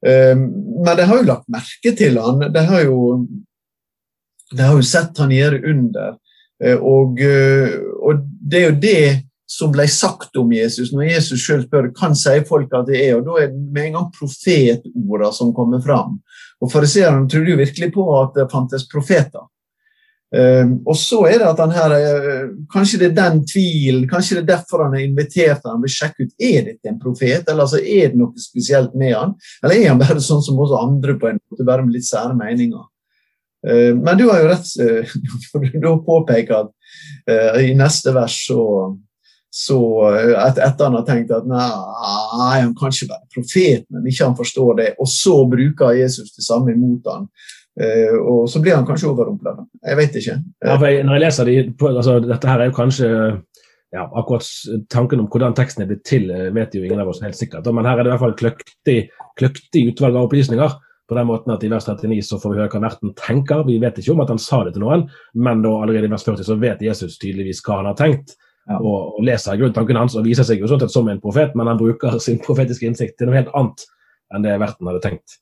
Um, 0.00 0.46
men 0.80 0.96
de 0.96 1.04
har 1.10 1.20
jo 1.20 1.28
lagt 1.28 1.50
merke 1.52 1.92
til 1.96 2.16
han, 2.16 2.46
de 2.54 2.64
har 2.70 2.86
jo, 2.86 3.00
de 4.54 4.62
har 4.64 4.78
jo 4.78 4.86
sett 4.86 5.20
han 5.20 5.34
gjøre 5.34 5.60
under. 5.74 6.16
Uh, 6.62 6.78
og, 6.78 7.20
uh, 7.20 7.74
og 8.00 8.24
det 8.24 8.62
er 8.62 8.70
jo 8.70 8.78
det 8.80 9.02
som 9.50 9.72
ble 9.74 9.86
sagt 9.90 10.36
om 10.38 10.52
Jesus, 10.54 10.92
når 10.94 11.08
Jesus 11.08 11.42
sjøl 11.42 11.64
spør 11.64 11.88
kan 11.96 12.12
sier 12.18 12.44
folk 12.46 12.70
at 12.76 12.86
det 12.86 13.00
er, 13.02 13.16
og 13.18 13.24
da 13.26 13.40
er 13.42 13.48
det 13.50 13.62
med 13.74 13.88
en 13.88 13.96
gang 13.96 14.10
profetorda 14.14 15.30
som 15.34 15.50
kommer 15.56 15.82
fram. 15.82 16.20
Og 16.62 16.70
Fariseerne 16.70 17.26
trodde 17.30 17.50
jo 17.50 17.58
virkelig 17.58 17.88
på 17.96 18.04
at 18.20 18.36
det 18.36 18.50
fantes 18.52 18.86
profeter. 18.90 19.48
Um, 20.30 20.76
og 20.86 20.94
så 20.94 21.24
er 21.26 21.40
det 21.40 21.48
at 21.48 21.58
han 21.58 21.72
her, 21.74 21.90
uh, 21.90 22.50
Kanskje 22.70 23.00
det 23.00 23.08
er 23.08 23.16
den 23.16 23.40
tvilen, 23.50 24.04
kanskje 24.06 24.36
det 24.36 24.44
er 24.44 24.52
derfor 24.52 24.84
han 24.84 24.94
har 24.94 25.02
invitert 25.02 25.66
han 25.66 25.82
vil 25.82 25.90
sjekke 25.90 26.28
ut 26.28 26.44
er 26.46 26.68
dette 26.68 26.86
en 26.86 27.00
profet, 27.02 27.42
eller 27.50 27.64
altså, 27.64 27.80
er 27.82 28.12
det 28.12 28.20
noe 28.20 28.38
spesielt 28.38 28.94
med 28.94 29.16
han, 29.16 29.34
eller 29.64 29.74
er 29.74 29.88
han 29.90 29.98
bare 29.98 30.22
sånn 30.22 30.44
som 30.46 30.62
oss 30.62 30.76
andre 30.78 31.18
på 31.18 31.32
en 31.32 31.42
måte, 31.42 31.66
bare 31.66 31.82
med 31.82 31.98
litt 31.98 32.06
sære 32.06 32.38
meninger. 32.38 32.86
Uh, 33.66 33.90
men 33.98 34.22
du 34.22 34.28
har 34.30 34.44
jo 34.44 34.52
rett, 34.52 34.70
for 35.50 35.66
du 35.82 35.90
påpeker 36.06 36.60
at 36.62 36.76
i 37.62 37.74
neste 37.78 38.10
vers 38.14 38.34
så 38.46 38.62
så 39.50 39.80
eh, 40.14 40.34
et, 40.38 40.58
etter 40.62 40.86
han 40.86 40.96
har 41.00 41.06
tenkt 41.06 41.32
at 41.34 41.46
nei, 41.50 41.62
han 42.62 42.74
kan 42.78 42.94
ikke 42.94 43.10
være 43.10 43.32
profet, 43.34 43.86
men 43.90 44.06
ikke 44.06 44.28
han 44.28 44.36
forstår 44.38 44.76
det, 44.78 44.90
og 45.02 45.10
så 45.10 45.40
bruker 45.50 45.96
Jesus 45.98 46.30
det 46.36 46.46
samme 46.46 46.76
imot 46.76 47.10
han. 47.10 47.26
Uh, 47.80 48.16
og 48.26 48.40
så 48.50 48.60
blir 48.60 48.74
han 48.74 48.84
kanskje 48.84 49.08
overrumpla. 49.08 49.54
Jeg 49.86 49.96
vet 49.96 50.16
ikke. 50.18 50.34
Ja, 50.66 50.74
jeg, 50.84 51.04
når 51.06 51.16
jeg 51.16 51.22
leser 51.22 51.48
de, 51.48 51.54
altså, 51.88 52.16
Dette 52.20 52.50
her 52.50 52.60
er 52.60 52.68
jo 52.68 52.74
kanskje 52.76 53.08
ja, 53.94 54.02
akkurat 54.04 54.44
Tanken 54.92 55.22
om 55.22 55.28
hvordan 55.30 55.54
teksten 55.56 55.84
er 55.84 55.88
blitt 55.88 56.02
til, 56.06 56.28
eh, 56.34 56.50
vet 56.54 56.74
jo 56.76 56.82
ingen 56.84 57.00
av 57.00 57.08
oss 57.10 57.22
helt 57.24 57.38
sikkert. 57.38 57.66
Men 57.72 57.88
her 57.88 57.98
er 57.98 58.04
det 58.04 58.10
i 58.10 58.14
hvert 58.14 58.24
fall 58.26 58.36
kløktig, 58.42 58.98
kløktig 59.40 59.86
utvalg 59.94 60.18
av 60.18 60.28
opplysninger. 60.28 60.76
På 61.10 61.16
den 61.18 61.26
måten 61.30 61.54
at 61.54 61.64
I 61.66 61.72
vers 61.72 61.88
39 61.88 62.20
så 62.26 62.38
får 62.42 62.52
vi 62.52 62.60
høre 62.60 62.74
hva 62.74 62.84
verten 62.84 63.14
tenker. 63.18 63.64
Vi 63.66 63.80
vet 63.82 63.98
ikke 63.98 64.12
om 64.14 64.22
at 64.26 64.30
han 64.34 64.42
sa 64.42 64.60
det 64.66 64.76
til 64.76 64.84
noen, 64.84 65.08
men 65.34 65.64
da 65.64 65.72
allerede 65.80 66.10
i 66.10 66.12
vers 66.12 66.26
40 66.26 66.46
så 66.46 66.58
vet 66.60 66.84
Jesus 66.84 67.18
tydeligvis 67.22 67.64
hva 67.66 67.80
han 67.80 67.90
har 67.90 67.98
tenkt 67.98 68.36
og, 68.78 69.18
og 69.18 69.24
leser 69.26 69.58
grunntanken 69.58 69.98
hans 69.98 70.16
og 70.18 70.26
viser 70.26 70.46
seg 70.46 70.62
jo 70.62 70.70
sånn 70.70 70.86
som 70.92 71.08
en 71.10 71.22
profet, 71.22 71.56
men 71.58 71.70
han 71.70 71.80
bruker 71.80 72.18
sin 72.22 72.38
profetiske 72.42 72.86
innsikt 72.86 73.18
til 73.18 73.30
noe 73.30 73.40
helt 73.40 73.52
annet 73.56 73.86
enn 74.30 74.46
det 74.46 74.58
verten 74.62 74.86
hadde 74.86 75.02
tenkt. 75.02 75.40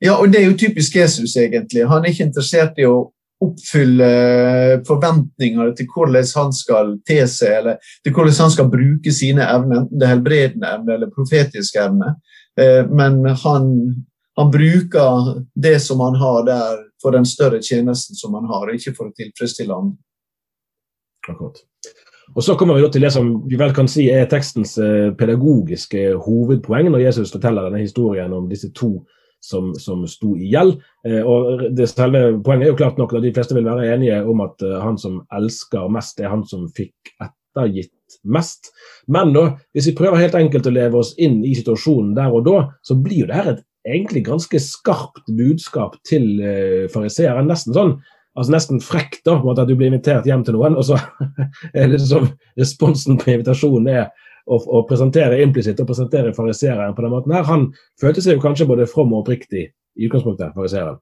Ja, 0.00 0.16
og 0.16 0.32
det 0.32 0.40
er 0.40 0.48
jo 0.48 0.58
typisk 0.58 0.96
Jesus, 0.96 1.36
egentlig. 1.36 1.84
Han 1.86 2.04
er 2.04 2.14
ikke 2.14 2.26
interessert 2.30 2.78
i 2.80 2.88
å 2.88 3.10
oppfylle 3.40 4.08
forventninger 4.88 5.72
til 5.76 5.88
hvordan 5.92 6.28
han 6.36 6.52
skal 6.56 6.92
te 7.08 7.20
seg, 7.28 7.54
eller 7.60 7.94
til 8.04 8.14
hvordan 8.16 8.36
han 8.42 8.52
skal 8.52 8.68
bruke 8.72 9.12
sine 9.16 9.46
evner, 9.46 9.84
enten 9.84 10.00
det 10.00 10.06
er 10.06 10.14
helbredende 10.14 10.74
evne 10.76 10.96
eller 10.96 11.12
profetiske 11.14 11.80
evne. 11.80 12.14
Eh, 12.60 12.82
men 12.88 13.22
han, 13.44 13.70
han, 14.36 14.52
bruker 14.52 15.32
det 15.54 15.78
som 15.84 16.02
han 16.04 16.18
har 16.20 16.44
der, 16.48 16.84
for 17.00 17.16
den 17.16 17.28
større 17.28 17.62
tjenesten 17.64 18.16
som 18.16 18.36
han 18.36 18.48
har, 18.50 18.72
ikke 18.74 18.96
for 18.96 19.08
å 19.08 19.16
tilfredsstille 19.16 19.76
andre. 19.76 19.96
Akkurat. 21.28 21.60
Og 22.34 22.44
Så 22.44 22.54
kommer 22.54 22.78
vi 22.78 22.88
til 22.92 23.02
det 23.02 23.12
som 23.12 23.30
vi 23.48 23.58
vel 23.58 23.72
kan 23.74 23.88
si 23.90 24.06
er 24.10 24.28
tekstens 24.30 24.76
eh, 24.78 25.10
pedagogiske 25.18 26.12
hovedpoeng 26.22 26.90
når 26.92 27.06
Jesus 27.08 27.32
forteller 27.34 27.66
denne 27.66 27.82
historien 27.82 28.32
om 28.32 28.46
disse 28.50 28.70
to 28.76 29.00
som, 29.42 29.72
som 29.74 30.04
sto 30.06 30.36
i 30.36 30.50
gjeld. 30.52 30.76
Eh, 31.06 31.24
og 31.26 31.64
det 31.74 31.88
selve 31.90 32.38
Poenget 32.44 32.68
er 32.68 32.72
jo 32.74 32.78
klart 32.78 33.00
nok 33.00 33.16
at 33.16 33.24
de 33.24 33.32
fleste 33.34 33.56
vil 33.56 33.66
være 33.66 33.88
enige 33.96 34.20
om 34.22 34.44
at 34.46 34.62
eh, 34.62 34.78
han 34.82 35.00
som 35.00 35.22
elsker 35.34 35.90
mest, 35.90 36.22
er 36.22 36.30
han 36.30 36.44
som 36.46 36.68
fikk 36.76 37.14
ettergitt 37.18 38.20
mest. 38.22 38.70
Men 39.10 39.34
da, 39.34 39.48
hvis 39.74 39.90
vi 39.90 39.96
prøver 39.98 40.22
helt 40.22 40.38
enkelt 40.38 40.70
å 40.70 40.76
leve 40.76 41.02
oss 41.02 41.16
inn 41.18 41.40
i 41.42 41.56
situasjonen 41.58 42.14
der 42.18 42.30
og 42.30 42.46
da, 42.46 42.62
så 42.86 42.94
blir 42.94 43.24
jo 43.24 43.32
det 43.32 43.40
her 43.40 43.52
et 43.56 43.66
egentlig 43.90 44.22
ganske 44.28 44.60
skarpt 44.62 45.26
budskap 45.34 45.96
til 46.06 46.36
fariseeren. 46.92 47.48
Nesten 47.48 47.72
sånn 47.72 47.94
altså 48.38 48.54
nesten 48.54 48.80
frekt 48.84 49.22
da, 49.26 49.36
at 49.38 49.68
du 49.68 49.74
blir 49.74 49.90
invitert 49.90 50.26
hjem 50.28 50.44
til 50.46 50.56
noen, 50.58 50.78
og 50.78 50.86
så 50.86 50.98
er 51.78 51.90
det 51.92 52.00
som 52.04 52.28
responsen 52.58 53.18
på 53.20 53.34
invitasjonen 53.34 53.90
er 53.92 54.08
å, 54.50 54.58
å 54.58 54.82
presentere 54.88 55.40
implisitt 55.44 55.80
og 55.82 55.90
presentere 55.90 56.34
fariseeren 56.36 56.96
på 56.96 57.04
den 57.04 57.14
måten 57.14 57.34
her. 57.36 57.46
Han 57.50 57.68
følte 58.00 58.24
seg 58.24 58.38
jo 58.38 58.44
kanskje 58.44 58.68
både 58.70 58.88
from 58.90 59.14
og 59.14 59.24
oppriktig 59.24 59.68
i 59.70 60.08
utgangspunktet, 60.08 60.54
fariseeren. 60.56 61.00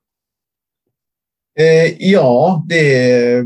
Eh, 1.58 1.96
ja, 2.06 2.28
det, 2.70 3.44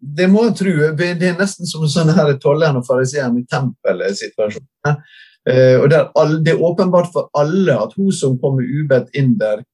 det 0.00 0.28
må 0.28 0.44
jeg 0.48 0.56
tro. 0.58 0.74
Det 0.98 1.14
er 1.16 1.38
nesten 1.38 1.68
som 1.68 1.86
sånn 1.88 2.12
her 2.16 2.34
tolleren 2.42 2.80
og 2.82 2.86
fariseeren 2.88 3.38
i 3.40 3.46
tempelsituasjonen. 3.48 5.00
Eh, 5.48 5.76
og 5.80 5.88
Det 5.88 6.52
er 6.52 6.60
åpenbart 6.60 7.08
for 7.14 7.30
alle 7.38 7.78
at 7.80 7.94
hun 7.96 8.12
som 8.12 8.36
kommer 8.42 8.66
ubedt 8.66 9.08
inn 9.16 9.38
der, 9.40 9.64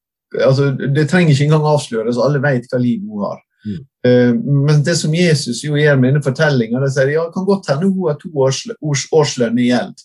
altså, 0.44 0.70
Det 0.72 1.08
trenger 1.10 1.32
ikke 1.32 1.48
engang 1.48 1.68
avsløres, 1.70 2.20
alle 2.22 2.42
vet 2.42 2.68
hva 2.70 2.80
liv 2.82 3.02
hun 3.04 3.24
har. 3.26 3.42
Mm. 3.66 3.82
Uh, 4.06 4.32
men 4.68 4.82
det 4.86 4.96
som 5.00 5.14
Jesus 5.14 5.64
jo 5.64 5.78
gjør 5.78 5.98
med 5.98 6.12
denne 6.12 6.24
fortellinga, 6.24 6.80
det 6.82 6.92
sier 6.94 7.14
ja, 7.16 7.26
kan 7.34 7.46
godt 7.48 7.70
hende 7.72 7.90
hun 7.90 8.10
har 8.10 8.18
to 8.20 8.30
års, 8.44 8.62
års, 8.80 9.06
årslønn 9.12 9.58
i 9.58 9.70
gjeld, 9.72 10.04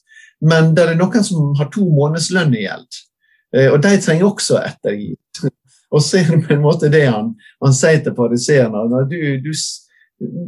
men 0.49 0.71
det 0.77 0.87
er 0.87 0.97
noen 0.97 1.25
som 1.25 1.51
har 1.59 1.69
to 1.73 1.85
månedslønn 1.85 2.55
i 2.57 2.65
gjeld. 2.65 3.01
Uh, 3.55 3.67
og 3.73 3.81
de 3.85 3.95
trenger 4.01 4.29
også 4.29 4.61
ettergitt. 4.63 5.43
og 5.93 6.05
så 6.05 6.21
er 6.21 6.31
det 6.31 6.45
på 6.47 6.55
en 6.55 6.63
måte 6.63 6.91
det 6.93 7.05
han, 7.09 7.35
han 7.61 7.75
sier 7.75 8.01
til 8.05 8.15
fariseerne. 8.17 8.85
Du, 9.11 9.19
du, 9.43 9.51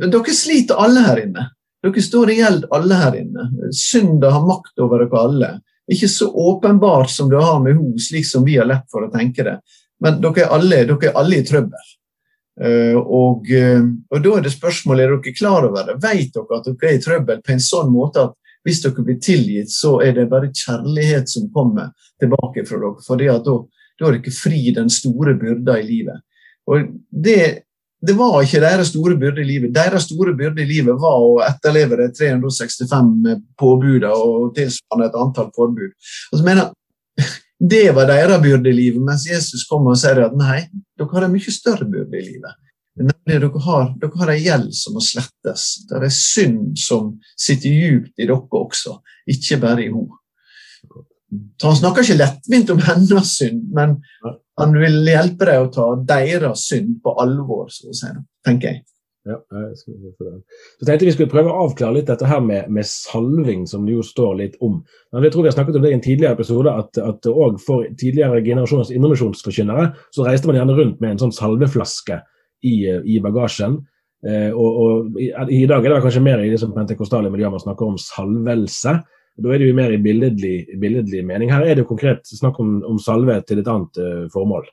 dere 0.07 0.37
sliter 0.37 0.79
alle 0.81 1.03
her 1.05 1.21
inne. 1.27 1.49
Dere 1.83 2.01
står 2.01 2.31
i 2.31 2.39
gjeld 2.39 2.65
alle 2.73 2.97
her 2.97 3.19
inne. 3.19 3.49
Synda 3.75 4.31
har 4.33 4.45
makt 4.47 4.79
over 4.81 5.03
dere 5.03 5.23
alle. 5.27 5.53
Ikke 5.91 6.07
så 6.07 6.29
åpenbart 6.31 7.09
som 7.11 7.29
du 7.29 7.35
har 7.39 7.59
med 7.63 7.75
henne, 7.75 7.99
slik 7.99 8.27
som 8.27 8.45
vi 8.45 8.55
har 8.57 8.69
lett 8.69 8.85
for 8.91 9.05
å 9.05 9.11
tenke 9.11 9.43
det. 9.43 9.57
Men 10.03 10.21
dere 10.23 10.45
er 10.45 10.55
alle, 10.55 10.85
dere 10.87 11.09
er 11.09 11.19
alle 11.19 11.41
i 11.41 11.47
trøbbel. 11.47 11.91
Uh, 12.53 12.99
og, 13.01 13.47
uh, 13.49 13.81
og, 14.11 14.19
da 14.21 14.35
er 14.37 14.43
det 14.45 14.53
spørsmålet 14.53 15.07
er 15.07 15.15
dere 15.15 15.35
klar 15.35 15.67
over 15.67 15.87
det. 15.89 15.97
Vet 16.03 16.35
dere 16.35 16.59
at 16.59 16.69
dere 16.69 16.91
er 16.91 16.99
i 16.99 17.03
trøbbel 17.03 17.41
på 17.43 17.55
en 17.55 17.63
sånn 17.63 17.91
måte 17.91 18.27
at 18.27 18.35
hvis 18.63 18.83
dere 18.83 19.03
blir 19.03 19.19
tilgitt, 19.23 19.71
så 19.73 19.97
er 20.05 20.13
det 20.15 20.29
bare 20.31 20.51
kjærlighet 20.53 21.31
som 21.31 21.49
kommer 21.55 21.91
tilbake 22.21 22.63
fra 22.67 22.79
dere. 22.79 23.03
For 23.03 23.19
da, 23.19 23.39
da 23.43 24.07
er 24.07 24.19
dere 24.19 24.35
fri 24.35 24.61
den 24.75 24.91
store 24.93 25.35
byrda 25.39 25.79
i 25.81 25.87
livet. 25.87 26.23
Og 26.71 26.93
det 27.09 27.65
det 28.07 28.13
var 28.19 28.41
ikke 28.43 28.59
deres 28.59 28.89
store 28.91 29.15
byrde 29.19 29.41
i 29.41 29.47
livet. 29.47 29.71
Deres 29.75 30.09
store 30.09 30.33
byrde 30.35 30.63
i 30.63 30.67
livet 30.67 30.97
var 30.99 31.21
å 31.23 31.37
etterleve 31.45 32.01
de 32.01 32.09
365 32.11 33.13
påbudene 33.59 34.11
og 34.11 34.49
tilsvarende 34.57 35.07
et 35.07 35.19
antall 35.21 35.51
forbud. 35.55 35.93
Så 36.33 36.43
mener 36.43 36.73
Det 37.63 37.93
var 37.95 38.09
deres 38.09 38.41
byrde 38.43 38.69
i 38.69 38.75
livet, 38.75 38.99
mens 38.99 39.23
Jesus 39.29 39.63
kommer 39.69 39.93
og 39.93 39.99
sier 40.01 40.19
at 40.25 40.33
nei, 40.35 40.65
dere 40.99 41.15
har 41.15 41.27
en 41.29 41.31
mye 41.31 41.53
større 41.53 41.87
byrde 41.87 42.19
i 42.19 42.25
livet. 42.25 42.57
Nemlig 42.99 43.37
dere 43.39 43.61
har, 43.65 43.85
dere 44.01 44.19
har 44.19 44.31
en 44.33 44.41
gjeld 44.41 44.73
som 44.75 44.97
må 44.97 45.03
slettes. 45.05 45.63
Det 45.87 45.95
er 45.95 46.03
en 46.03 46.15
synd 46.17 46.65
som 46.81 47.13
sitter 47.39 47.71
djupt 47.71 48.19
i 48.19 48.27
dere 48.27 48.59
også, 48.59 48.97
ikke 49.31 49.61
bare 49.63 49.85
i 49.85 49.87
henne. 49.93 50.19
Han 51.63 51.79
snakker 51.79 52.03
ikke 52.03 52.19
lettvint 52.19 52.75
om 52.75 52.83
hennes 52.83 53.31
synd, 53.39 53.63
men 53.73 53.95
han 54.59 54.73
vil 54.77 55.03
hjelpe 55.09 55.47
deg 55.49 55.61
å 55.61 55.69
ta 55.73 55.85
deres 56.09 56.67
synd 56.69 56.99
på 57.03 57.13
alvor, 57.21 57.69
så 57.73 57.89
å 57.89 57.95
si, 57.97 58.11
tenker 58.45 58.69
jeg. 58.69 58.83
Ja, 59.23 59.37
jeg 59.55 59.77
så 59.79 60.83
tenkte 60.83 61.07
vi 61.07 61.13
skulle 61.15 61.31
prøve 61.31 61.51
å 61.51 61.61
avklare 61.63 61.95
litt 61.95 62.09
dette 62.11 62.27
her 62.27 62.41
med, 62.43 62.67
med, 62.75 62.83
salving, 62.83 63.61
som 63.71 63.85
det 63.87 63.95
jo 63.95 64.03
står 64.03 64.33
litt 64.41 64.57
om. 64.59 64.81
Men 65.15 65.23
jeg 65.23 65.35
tror 65.35 65.45
vi 65.45 65.49
har 65.49 65.55
snakket 65.55 65.77
om 65.79 65.85
det 65.85 65.93
i 65.93 65.95
en 65.95 66.03
tidligere 66.03 66.35
episode, 66.35 66.73
at, 66.83 66.99
at 66.99 67.29
for 67.63 67.87
tidligere 68.01 68.43
generasjoners 68.43 68.91
indremisjonsforkynnere 68.91 69.87
så 70.11 70.27
reiste 70.27 70.49
man 70.49 70.59
gjerne 70.59 70.75
rundt 70.75 70.99
med 70.99 71.15
en 71.15 71.23
sånn 71.23 71.35
salveflaske 71.37 72.19
i, 72.67 72.75
i 73.15 73.21
bagasjen. 73.23 73.79
Eh, 74.27 74.51
og, 74.51 74.81
og 74.83 75.17
i, 75.19 75.31
i, 75.55 75.63
dag 75.71 75.83
er 75.83 75.95
det 75.95 76.03
kanskje 76.03 76.23
mer 76.27 76.43
i 76.43 76.51
det 76.51 76.59
som 76.59 76.75
pentekostale 76.75 77.31
miljøer 77.31 77.55
man 77.55 77.63
snakker 77.63 77.93
om 77.93 77.99
salvelse. 77.99 78.97
Da 79.41 79.49
er 79.49 79.61
det 79.61 79.71
jo 79.71 79.75
mer 79.77 79.91
i 79.93 80.01
billedlig, 80.01 80.77
billedlig 80.79 81.23
mening. 81.25 81.49
Her 81.51 81.65
er 81.65 81.75
det 81.75 81.83
jo 81.83 81.89
konkret 81.89 82.27
snakk 82.29 82.59
om, 82.61 82.77
om 82.85 82.99
salve 83.01 83.39
til 83.47 83.63
et 83.63 83.69
annet 83.69 83.99
uh, 83.99 84.25
formål. 84.33 84.67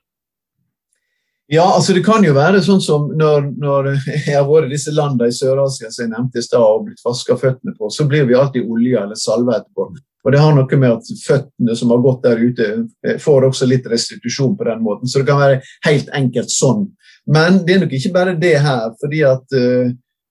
Ja, 1.51 1.65
altså 1.75 1.97
det 1.97 2.05
kan 2.07 2.23
jo 2.23 2.31
være 2.37 2.61
sånn 2.63 2.83
som 2.85 3.09
når, 3.19 3.49
når 3.59 3.89
jeg 4.27 4.37
har 4.37 4.45
vært 4.47 4.69
i 4.69 4.77
disse 4.77 4.93
landene 4.95 5.33
i 5.33 5.35
Sør-Asia 5.35 5.89
som 5.91 6.05
jeg 6.05 6.13
nevnte 6.13 6.39
i 6.39 6.47
stad, 6.47 6.63
og 6.63 6.85
blitt 6.87 7.03
vaska 7.03 7.35
føttene 7.41 7.75
på, 7.75 7.91
så 7.91 8.07
blir 8.07 8.29
vi 8.29 8.37
alltid 8.39 8.69
olje 8.71 9.01
eller 9.01 9.19
salve 9.19 9.57
etterpå. 9.57 9.89
Og 10.21 10.35
det 10.35 10.43
har 10.43 10.55
noe 10.55 10.79
med 10.79 10.93
at 10.93 11.11
føttene 11.25 11.75
som 11.81 11.91
har 11.95 12.05
gått 12.05 12.23
der 12.29 12.43
ute, 12.45 12.69
eh, 13.07 13.19
får 13.19 13.49
også 13.49 13.67
litt 13.67 13.89
restitusjon 13.89 14.55
på 14.59 14.69
den 14.69 14.85
måten. 14.85 15.09
Så 15.09 15.23
det 15.23 15.31
kan 15.31 15.41
være 15.41 15.63
helt 15.89 16.13
enkelt 16.15 16.53
sånn. 16.53 16.87
Men 17.27 17.63
det 17.65 17.75
er 17.75 17.83
nok 17.83 17.97
ikke 17.97 18.15
bare 18.15 18.37
det 18.39 18.57
her. 18.61 18.93
fordi 19.01 19.25
at 19.27 19.57
uh, 19.57 19.91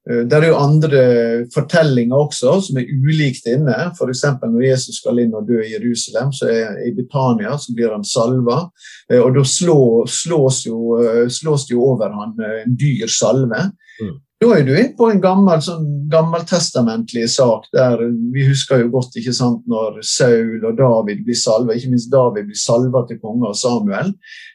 det 0.09 0.37
er 0.39 0.47
jo 0.49 0.57
andre 0.57 1.01
fortellinger 1.53 2.17
også 2.17 2.55
som 2.65 2.79
er 2.81 2.87
ulikt 2.89 3.45
inne. 3.51 3.75
F.eks. 3.93 4.23
når 4.41 4.63
Jesus 4.65 4.97
skal 5.03 5.21
inn 5.21 5.35
og 5.37 5.45
dø 5.49 5.59
i 5.61 5.75
Jerusalem, 5.75 6.31
så 6.33 6.49
er 6.49 6.79
i 6.87 6.93
Betania 6.97 7.53
så 7.61 7.75
blir 7.77 7.93
han 7.93 8.07
salva. 8.07 8.63
Eh, 9.11 9.19
og 9.21 9.35
da 9.37 9.43
slås, 9.45 10.65
jo, 10.65 10.97
eh, 10.97 11.27
slås 11.29 11.67
det 11.67 11.75
jo 11.75 11.85
over 11.91 12.15
han 12.15 12.33
en 12.47 12.73
dyr 12.79 13.05
salve. 13.11 13.69
Mm. 13.99 14.17
Da 14.39 14.49
er 14.55 14.63
du 14.63 14.71
inne 14.71 14.95
på 14.95 15.09
en 15.11 15.19
gammel, 15.19 15.59
sånn, 15.59 15.87
gammeltestamentlig 16.11 17.25
sak 17.33 17.65
der 17.75 17.99
vi 18.31 18.45
husker 18.47 18.85
jo 18.85 18.91
godt 18.93 19.17
ikke 19.19 19.33
sant, 19.35 19.65
når 19.67 19.99
Saul 20.07 20.63
og 20.63 20.77
David 20.79 21.25
blir 21.27 21.35
salva, 21.35 21.75
ikke 21.75 21.91
minst 21.91 22.11
David 22.13 22.47
blir 22.47 22.59
salva 22.59 23.03
til 23.07 23.19
konge 23.19 23.49
av 23.51 23.57
Samuel. 23.59 24.13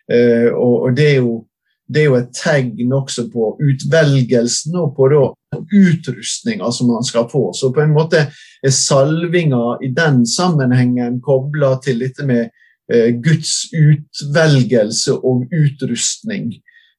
Eh, 0.09 0.49
og, 0.49 0.89
og 0.89 0.97
det, 0.97 1.11
er 1.11 1.21
jo, 1.21 1.43
det, 1.87 2.01
er 2.01 2.07
jo, 2.09 2.19
et 2.19 2.33
tegn 2.37 2.93
også 2.97 3.27
på 3.33 3.55
utvelgelsen 3.61 4.77
og 4.81 4.95
på 4.97 5.09
utrustninga 5.55 6.71
som 6.73 6.93
man 6.95 7.07
skal 7.07 7.29
få. 7.31 7.51
Så 7.53 7.73
på 7.75 7.85
en 7.85 7.95
måte 7.95 8.27
er 8.65 8.75
salvinga 8.75 9.79
i 9.85 9.93
den 9.95 10.25
sammenhengen 10.27 11.21
kobla 11.25 11.77
til 11.85 12.01
dette 12.05 12.27
med 12.27 12.49
eh, 12.93 13.11
Guds 13.21 13.67
utvelgelse 13.73 15.19
og 15.21 15.49
utrustning. 15.53 16.55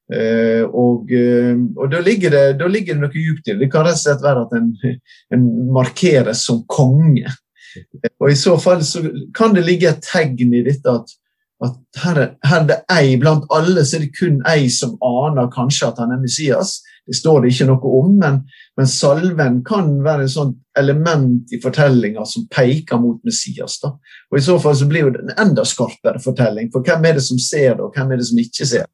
Uh, 0.06 0.62
og, 0.70 1.08
uh, 1.10 1.56
og 1.82 1.88
da, 1.90 1.98
ligger 1.98 2.30
det, 2.30 2.42
da, 2.60 2.68
ligger 2.70 2.94
det, 2.94 3.00
noe 3.02 3.10
djupt 3.10 3.48
i 3.48 3.50
det. 3.50 3.64
Det 3.64 3.68
kan 3.72 3.82
rett 3.82 3.98
og 3.98 4.04
slett 4.04 4.22
være 4.22 4.44
at 4.44 4.52
en, 4.54 4.68
en 5.34 5.46
markeres 5.74 6.44
som 6.46 6.60
konge. 6.70 7.32
Og 8.20 8.30
I 8.30 8.36
så 8.38 8.54
fall 8.62 8.84
så 8.86 9.02
kan 9.34 9.56
det 9.56 9.64
ligge 9.66 9.90
et 9.90 10.04
tegn 10.06 10.54
i 10.54 10.62
dette 10.62 10.94
at, 10.94 11.10
at 11.64 12.02
her, 12.02 12.18
er, 12.20 12.32
her 12.44 12.60
er 12.60 12.68
det 12.68 12.76
ei 12.92 13.16
blant 13.20 13.46
alle, 13.54 13.84
så 13.84 13.96
er 13.96 14.04
det 14.04 14.16
kun 14.18 14.42
ei 14.50 14.68
som 14.72 14.96
aner 15.04 15.48
kanskje 15.54 15.88
at 15.88 16.02
han 16.02 16.12
er 16.12 16.20
Messias. 16.20 16.76
Det 17.06 17.14
står 17.16 17.44
det 17.44 17.52
ikke 17.52 17.68
noe 17.70 17.92
om, 18.00 18.10
men, 18.20 18.40
men 18.76 18.88
salven 18.90 19.60
kan 19.66 19.92
være 20.04 20.26
et 20.26 20.34
sånt 20.34 20.58
element 20.76 21.54
i 21.54 21.60
fortellinga 21.62 22.26
som 22.28 22.48
peker 22.52 23.00
mot 23.00 23.22
Messias. 23.24 23.78
Da. 23.82 23.94
Og 24.32 24.40
I 24.40 24.44
så 24.44 24.58
fall 24.60 24.76
så 24.76 24.88
blir 24.90 25.12
det 25.14 25.22
en 25.22 25.36
enda 25.46 25.64
skarpere 25.64 26.20
fortelling, 26.22 26.68
for 26.74 26.84
hvem 26.84 27.08
er 27.08 27.20
det 27.20 27.24
som 27.24 27.40
ser 27.40 27.76
det, 27.76 27.86
og 27.86 27.94
hvem 27.94 28.12
er 28.12 28.20
det 28.20 28.28
som 28.28 28.42
ikke 28.42 28.68
ser 28.68 28.84
det? 28.84 28.92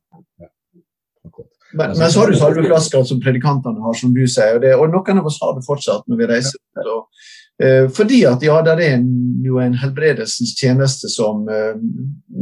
Men, 1.73 1.95
men, 1.97 2.11
så 2.13 2.21
har 2.21 2.29
du 2.29 2.37
salveflasker 2.37 3.05
som 3.09 3.21
predikantene 3.25 3.81
har, 3.81 3.95
som 3.97 4.13
du 4.13 4.27
sier. 4.29 4.59
Og, 4.59 4.61
det, 4.61 4.75
og 4.77 4.91
noen 4.93 5.23
av 5.23 5.29
oss 5.31 5.39
har 5.41 5.55
det 5.57 5.65
fortsatt 5.65 6.05
når 6.11 6.21
vi 6.21 6.29
reiser. 6.29 6.61
Og, 6.83 7.07
eh, 7.09 7.32
fordi 7.95 8.23
at 8.29 8.43
ja, 8.45 8.59
det 8.65 8.77
er 8.85 9.03
jo 9.45 9.59
en 9.63 9.75
helbredelsens 9.79 10.55
tjeneste 10.59 11.11
som 11.13 11.49
eh, 11.51 11.75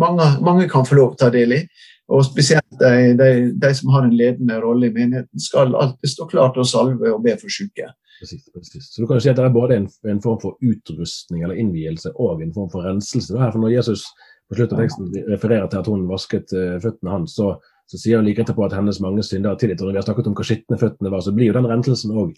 mange, 0.00 0.26
mange, 0.44 0.68
kan 0.70 0.86
få 0.86 0.98
lov 0.98 1.14
til 1.14 1.18
å 1.18 1.22
ta 1.24 1.30
del 1.34 1.56
i. 1.56 1.62
Og 2.10 2.24
spesielt 2.26 2.80
de, 2.80 3.12
de, 3.18 3.30
de, 3.62 3.72
som 3.76 3.92
har 3.94 4.06
en 4.06 4.16
ledende 4.16 4.58
rolle 4.62 4.88
i 4.88 4.94
menigheten, 4.94 5.42
skal 5.42 5.76
alltid 5.78 6.10
stå 6.10 6.26
klar 6.30 6.54
til 6.54 6.64
å 6.64 6.68
salve 6.68 7.12
og 7.14 7.22
be 7.26 7.36
for 7.38 7.52
syke. 7.52 7.86
Precis, 8.20 8.42
precis. 8.52 8.88
Så 8.90 9.02
du 9.02 9.06
kan 9.08 9.20
si 9.22 9.30
at 9.30 9.38
Det 9.38 9.46
er 9.46 9.54
både 9.54 9.78
en, 9.78 9.86
en, 10.10 10.18
form 10.20 10.40
for 10.42 10.58
utrustning 10.60 11.44
eller 11.46 11.60
innvielse 11.60 12.10
og 12.16 12.42
en 12.42 12.52
form 12.56 12.68
for 12.72 12.84
renselse. 12.84 13.38
her, 13.38 13.52
for 13.54 13.62
Når 13.62 13.76
Jesus 13.78 14.08
på 14.50 14.58
slutten 14.58 14.76
av 14.76 14.82
teksten 14.82 15.12
refererer 15.30 15.68
til 15.70 15.78
at 15.78 15.88
hun 15.88 16.08
vasket 16.10 16.50
uh, 16.58 16.80
føttene 16.82 17.12
hans, 17.14 17.36
så 17.38 17.54
så 17.90 17.98
sier 17.98 18.20
hun 18.20 18.26
like 18.28 18.44
etterpå 18.44 18.62
at 18.62 18.74
hennes 18.76 19.00
mange 19.02 19.22
synder 19.26 19.50
er 19.50 19.58
tilgitt. 19.58 19.80
Og 19.82 19.88
når 19.88 19.96
vi 19.96 19.98
har 19.98 20.04
snakket 20.06 20.28
om 20.30 20.34
hvor 20.38 20.46
skitne 20.46 20.76
føttene 20.78 21.10
var, 21.10 21.24
så 21.26 21.32
blir 21.34 21.50
jo 21.50 21.56
den 21.56 21.66
renselsen 21.66 22.12
òg 22.14 22.36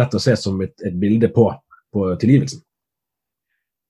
lett 0.00 0.14
å 0.16 0.20
se 0.22 0.32
som 0.40 0.60
et, 0.64 0.72
et 0.86 0.96
bilde 0.98 1.28
på, 1.34 1.44
på, 1.92 2.10
tilgivelsen. 2.20 2.62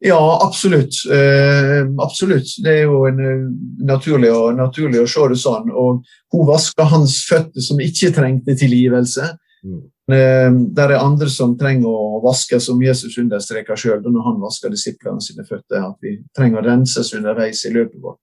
Ja, 0.03 0.47
absolutt. 0.47 0.95
Eh, 1.15 1.87
absolutt. 2.03 2.57
Det 2.65 2.73
er 2.73 2.89
jo 2.89 3.05
en, 3.07 3.21
uh, 3.23 3.45
naturlig, 3.87 4.33
å, 4.35 4.49
naturlig, 4.59 4.99
å, 4.99 5.07
se 5.07 5.29
det 5.31 5.39
sånn. 5.39 5.71
Og 5.71 6.03
hun 6.35 6.49
vasker 6.49 6.89
hans 6.91 7.21
føtter 7.29 7.63
som 7.63 7.79
ikke 7.81 8.11
trengte 8.17 8.57
tilgivelse. 8.59 9.29
Mm. 9.63 9.85
Eh, 10.11 10.49
der 10.75 10.97
er 10.97 11.05
andre 11.05 11.31
som 11.31 11.55
trenger 11.59 11.87
å 11.87 12.19
vaske, 12.25 12.59
som 12.61 12.83
Jesus 12.83 13.15
understreker 13.23 13.79
sjøl 13.79 14.03
når 14.03 14.27
han 14.27 14.41
vasker 14.43 14.75
disiplene 14.75 15.23
sine 15.23 15.47
føtter. 15.47 15.87
At 15.87 16.03
vi 16.03 16.17
trenger 16.35 16.59
å 16.59 16.67
renses 16.67 17.15
underveis 17.15 17.63
i 17.69 17.75
løpet 17.77 18.03
vårt. 18.03 18.19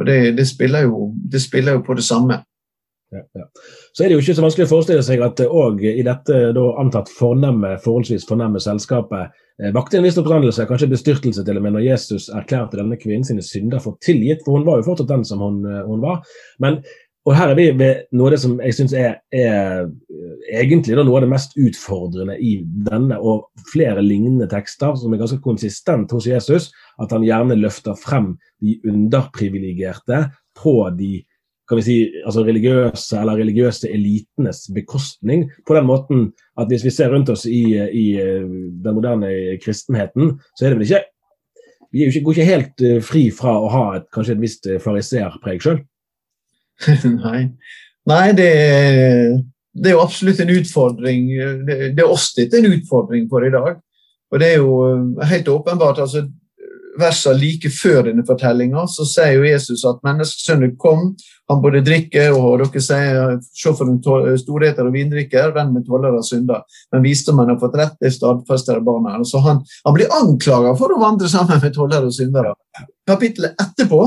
Og 0.00 0.08
det, 0.08 0.18
det, 0.38 0.48
spiller 0.48 0.88
jo, 0.88 1.10
det, 1.12 1.42
spiller 1.44 1.76
jo, 1.76 1.84
på 1.84 1.98
det 1.98 2.06
samme. 2.06 2.40
Ja. 3.10 3.44
Så 3.92 4.04
er 4.04 4.10
det 4.10 4.16
jo 4.16 4.22
ikke 4.22 4.36
så 4.38 4.44
vanskelig 4.44 4.68
å 4.68 4.70
forestille 4.70 5.02
seg 5.02 5.22
at 5.26 5.40
òg 5.42 5.82
i 5.82 6.04
dette 6.06 6.36
da 6.54 6.66
antatt 6.78 7.10
fornemme, 7.10 7.72
forholdsvis 7.82 8.26
fornemme 8.28 8.62
selskapet 8.62 9.34
eh, 9.58 9.72
vakte 9.74 9.98
en 9.98 10.06
viss 10.06 10.18
oppdragelse, 10.20 10.66
kanskje 10.70 10.92
bestyrtelse 10.92 11.42
til 11.46 11.58
og 11.58 11.66
med, 11.66 11.74
når 11.74 11.88
Jesus 11.88 12.28
erklærte 12.30 12.78
denne 12.78 12.98
kvinnen 13.00 13.26
sine 13.26 13.42
synder 13.42 13.82
for 13.82 13.98
tilgitt. 14.04 14.44
For 14.46 14.58
hun 14.58 14.66
var 14.68 14.78
jo 14.78 14.86
fortsatt 14.92 15.10
den 15.10 15.26
som 15.26 15.42
hun, 15.42 15.64
eh, 15.66 15.82
hun 15.88 16.04
var. 16.04 16.22
Men 16.62 16.82
og 17.28 17.34
her 17.36 17.50
er 17.52 17.56
vi 17.58 17.66
ved 17.76 18.06
noe 18.16 18.30
av 18.30 18.32
det 18.32 18.40
som 18.40 18.54
jeg 18.64 18.74
syns 18.78 18.94
er, 18.96 19.18
er, 19.36 19.82
eh, 20.08 20.60
egentlig 20.62 20.96
noe 20.96 21.18
av 21.18 21.26
det 21.26 21.32
mest 21.34 21.52
utfordrende 21.60 22.38
i 22.40 22.54
denne 22.86 23.18
og 23.20 23.50
flere 23.68 24.00
lignende 24.00 24.48
tekster, 24.48 24.94
som 24.96 25.12
er 25.12 25.20
ganske 25.20 25.42
konsistent 25.44 26.14
hos 26.16 26.28
Jesus, 26.30 26.70
at 27.02 27.12
han 27.12 27.26
gjerne 27.26 27.58
løfter 27.60 27.98
frem 28.00 28.32
de 28.64 28.78
underprivilegerte 28.88 30.22
på 30.56 30.74
de 30.96 31.18
kan 31.70 31.78
vi 31.78 31.84
si, 31.86 31.96
altså 32.26 32.42
religiøse 32.42 33.20
eller 33.20 33.38
religiøse 33.38 33.90
elitenes 33.94 34.64
bekostning. 34.74 35.44
På 35.66 35.76
den 35.76 35.86
måten 35.86 36.24
at 36.58 36.66
hvis 36.66 36.82
vi 36.82 36.90
ser 36.90 37.12
rundt 37.14 37.30
oss 37.30 37.44
i, 37.46 37.62
i 37.78 38.06
eh, 38.18 38.42
den 38.84 38.96
moderne 38.96 39.30
kristenheten, 39.62 40.34
så 40.58 40.66
er 40.66 40.74
det 40.74 40.80
vel 40.80 40.88
ikke 40.88 41.04
Vi 41.90 42.22
går 42.22 42.34
ikke 42.34 42.48
helt 42.48 42.82
eh, 42.86 42.98
fri 43.02 43.22
fra 43.34 43.54
å 43.58 43.70
ha 43.70 43.84
et, 44.00 44.08
kanskje 44.14 44.34
et 44.34 44.42
visst 44.42 44.66
fariserpreg 44.82 45.62
sjøl. 45.62 45.78
Nei, 47.22 47.40
Nei 48.10 48.26
det, 48.34 48.50
det, 49.74 49.88
er 49.92 49.94
jo 49.94 50.02
absolutt 50.02 50.42
en 50.42 50.52
utfordring. 50.56 51.30
Det, 51.68 51.78
er 51.94 52.06
oss 52.10 52.32
dette 52.34 52.58
en 52.58 52.70
utfordring 52.72 53.30
for 53.30 53.46
i 53.46 53.54
dag. 53.54 53.78
Og 54.30 54.42
det 54.42 54.52
er 54.52 54.62
jo 54.62 54.74
helt 55.22 55.50
åpenbart 55.54 56.02
altså 56.02 56.26
versene 56.98 57.38
like 57.38 57.70
før 57.70 58.04
denne 58.08 58.24
fortellinga 58.26 58.86
så 58.90 59.04
sier 59.08 59.36
jo 59.36 59.44
Jesus 59.46 59.84
at 59.88 60.00
menneskesønnen 60.06 60.74
kom, 60.80 61.12
han 61.50 61.60
både 61.62 61.82
drikker 61.86 62.34
og 62.36 62.62
dere 62.62 62.82
sier 62.82 63.36
se 63.42 63.72
for 63.74 63.90
en 63.90 64.00
storheter 64.38 64.86
og 64.86 64.94
vindrikker, 64.94 65.52
venn 65.54 65.72
med 65.74 65.86
tollere 65.88 66.20
og 66.20 66.26
synder. 66.26 66.62
Men 66.94 67.04
visdommen 67.06 67.50
har 67.50 67.58
fått 67.62 67.78
rett, 67.80 67.96
det 68.02 68.12
stadfester 68.14 68.82
barna. 68.86 69.18
Så 69.26 69.42
han, 69.42 69.62
han 69.86 69.96
blir 69.96 70.12
anklaga 70.14 70.76
for 70.78 70.94
å 70.94 71.00
vandre 71.02 71.30
sammen 71.30 71.62
med 71.62 71.74
tollere 71.74 72.10
og 72.10 72.14
syndere. 72.14 72.54
Kapittelet 73.08 73.58
etterpå 73.60 74.02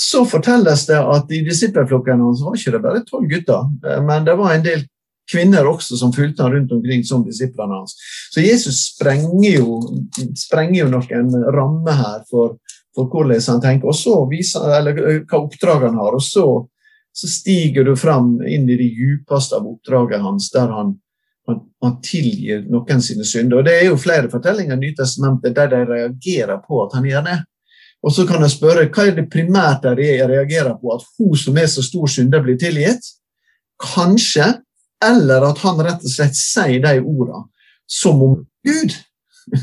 så 0.00 0.24
fortelles 0.26 0.86
det 0.88 0.98
at 0.98 1.30
i 1.34 1.42
disippelflokken 1.46 2.22
hans 2.24 2.42
var 2.42 2.56
ikke 2.56 2.74
det 2.74 2.82
bare 2.82 3.04
tolv 3.06 3.28
gutter, 3.30 3.68
men 4.06 4.26
det 4.26 4.36
var 4.38 4.54
en 4.54 4.64
del 4.64 4.86
kvinner 5.30 5.68
også 5.68 5.98
som 6.00 6.12
fulgte 6.14 6.44
han 6.44 6.54
rundt 6.54 6.72
omkring 6.72 7.04
som 7.06 7.24
disiplene 7.26 7.78
hans. 7.80 7.96
Så 8.34 8.42
Jesus 8.44 8.82
sprenger 8.90 9.60
jo, 9.60 9.78
sprenger 10.38 10.82
jo 10.82 10.90
noen 10.92 11.30
rammer 11.54 11.98
her 12.00 12.24
for, 12.30 12.58
for, 12.96 13.10
hvordan 13.12 13.42
han 13.46 13.62
tenker, 13.64 13.90
og 13.90 13.96
så 13.96 14.16
viser, 14.30 14.66
eller 14.78 14.98
hva 15.24 15.42
oppdrag 15.42 15.88
han 15.88 16.00
har. 16.00 16.16
og 16.16 16.24
så, 16.24 16.46
så 17.12 17.30
stiger 17.30 17.86
du 17.86 17.94
fram 17.96 18.38
inn 18.46 18.68
i 18.68 18.78
det 18.78 18.90
djupeste 18.94 19.58
av 19.58 19.68
oppdraget 19.68 20.22
hans, 20.24 20.50
der 20.54 20.72
han, 20.74 20.96
han, 21.48 21.62
han, 21.82 21.96
tilgir 22.04 22.66
noen 22.70 23.02
sine 23.02 23.26
synder. 23.26 23.60
Og 23.60 23.68
Det 23.68 23.78
er 23.78 23.86
jo 23.90 24.00
flere 24.00 24.30
fortellinger 24.32 24.78
i 24.78 24.84
Nytestamentet 24.88 25.56
der 25.56 25.72
de 25.72 25.84
reagerer 25.88 26.60
på 26.66 26.84
at 26.84 26.98
han 26.98 27.08
gjør 27.08 27.26
det. 27.30 27.38
Og 28.00 28.14
så 28.16 28.24
kan 28.28 28.40
jeg 28.40 28.54
spørre 28.54 28.88
hva 28.88 29.06
er 29.06 29.16
det 29.18 29.28
primært 29.32 29.82
der 29.84 29.98
jeg 30.00 30.28
reagerer 30.28 30.76
på 30.80 30.94
at 30.94 31.04
hun 31.18 31.36
som 31.36 31.58
er 31.60 31.68
så 31.68 31.84
stor 31.84 32.08
synder, 32.08 32.40
blir 32.44 32.56
tilgitt? 32.60 33.04
Kanskje. 33.80 34.46
Eller 35.04 35.46
at 35.48 35.62
han 35.64 35.80
rett 35.84 36.04
og 36.04 36.12
slett 36.12 36.36
sier 36.36 36.82
de 36.84 36.98
ordene 37.00 37.46
som 37.90 38.20
om 38.22 38.36
Gud. 38.66 38.98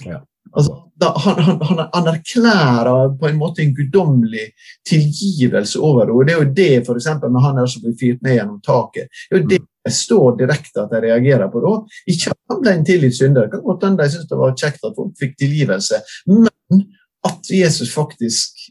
Ja. 0.06 0.23
Altså, 0.58 0.73
da, 0.95 1.10
han, 1.21 1.41
han, 1.62 1.80
han, 1.93 2.08
erklærer 2.08 3.10
på 3.19 3.28
en 3.28 3.36
måte 3.38 3.62
en 3.62 3.73
guddommelig 3.76 4.45
tilgivelse 4.89 5.78
over 5.84 6.08
det. 6.08 6.13
og 6.15 6.26
Det 6.26 6.34
er 6.34 6.39
jo 6.39 6.54
det 6.56 6.86
for 6.88 6.97
eksempel, 6.97 7.34
med 7.36 7.43
han 7.43 7.60
der 7.60 7.67
som 7.69 7.84
blir 7.84 7.97
fyrt 8.00 8.23
ned 8.26 8.38
gjennom 8.39 8.62
taket. 8.65 9.12
Det 9.28 9.36
er 9.36 9.43
jo 9.43 9.50
det 9.52 9.60
jeg 9.88 9.95
står 9.95 10.38
direkte 10.39 10.84
at 10.84 10.95
jeg 10.95 11.04
reagerer 11.06 11.52
på 11.52 11.62
da. 11.63 11.73
Ikke 12.12 12.34
at 12.34 12.39
han 12.52 12.63
ble 12.63 12.73
en 12.73 12.88
tilgitt 12.88 13.19
synder. 13.19 13.45
Det 13.45 13.54
kan 13.54 13.65
godt 13.67 13.86
hende 13.88 14.04
de 14.04 14.13
syntes 14.15 14.32
det 14.32 14.39
var 14.41 14.58
kjekt 14.63 14.88
at 14.89 14.97
folk 14.97 15.13
fikk 15.19 15.38
tilgivelse. 15.43 16.02
Men 16.32 16.84
at 17.28 17.52
Jesus 17.54 17.93
faktisk 17.93 18.67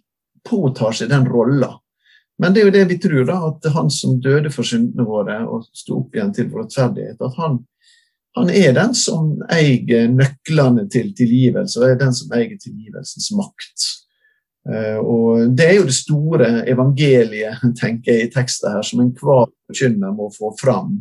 påtar 0.46 0.96
seg 0.96 1.10
den 1.12 1.28
rolla. 1.30 1.74
Men 2.38 2.52
det 2.52 2.60
er 2.60 2.68
jo 2.68 2.74
det 2.74 2.84
vi 2.90 2.98
tror, 3.00 3.24
da, 3.28 3.36
at 3.48 3.68
han 3.72 3.90
som 3.92 4.18
døde 4.20 4.52
for 4.52 4.68
syndene 4.68 5.06
våre 5.08 5.38
og 5.48 5.64
sto 5.76 6.02
opp 6.02 6.16
igjen 6.16 6.34
til 6.36 6.50
rettferdighet, 6.52 7.20
at 7.20 7.38
han, 7.40 7.62
han, 8.36 8.50
er 8.52 8.74
den 8.76 8.92
som 8.96 9.30
eier 9.52 10.10
nøklene 10.12 10.84
til 10.92 11.14
tilgivelse, 11.16 11.80
og 11.80 11.88
er 11.88 12.02
den 12.02 12.12
som 12.16 12.34
eier 12.36 12.58
tilgivelsens 12.60 13.30
makt. 13.36 13.86
Uh, 14.66 14.98
og 14.98 15.56
Det 15.56 15.64
er 15.64 15.74
jo 15.78 15.86
det 15.88 15.94
store 15.94 16.50
evangeliet 16.68 17.62
tenker 17.80 18.12
jeg, 18.12 18.26
i 18.26 18.32
teksten 18.34 18.74
her, 18.74 18.82
som 18.84 19.00
enhver 19.00 19.46
forkynner 19.70 20.12
må 20.12 20.28
få 20.34 20.52
fram. 20.60 20.98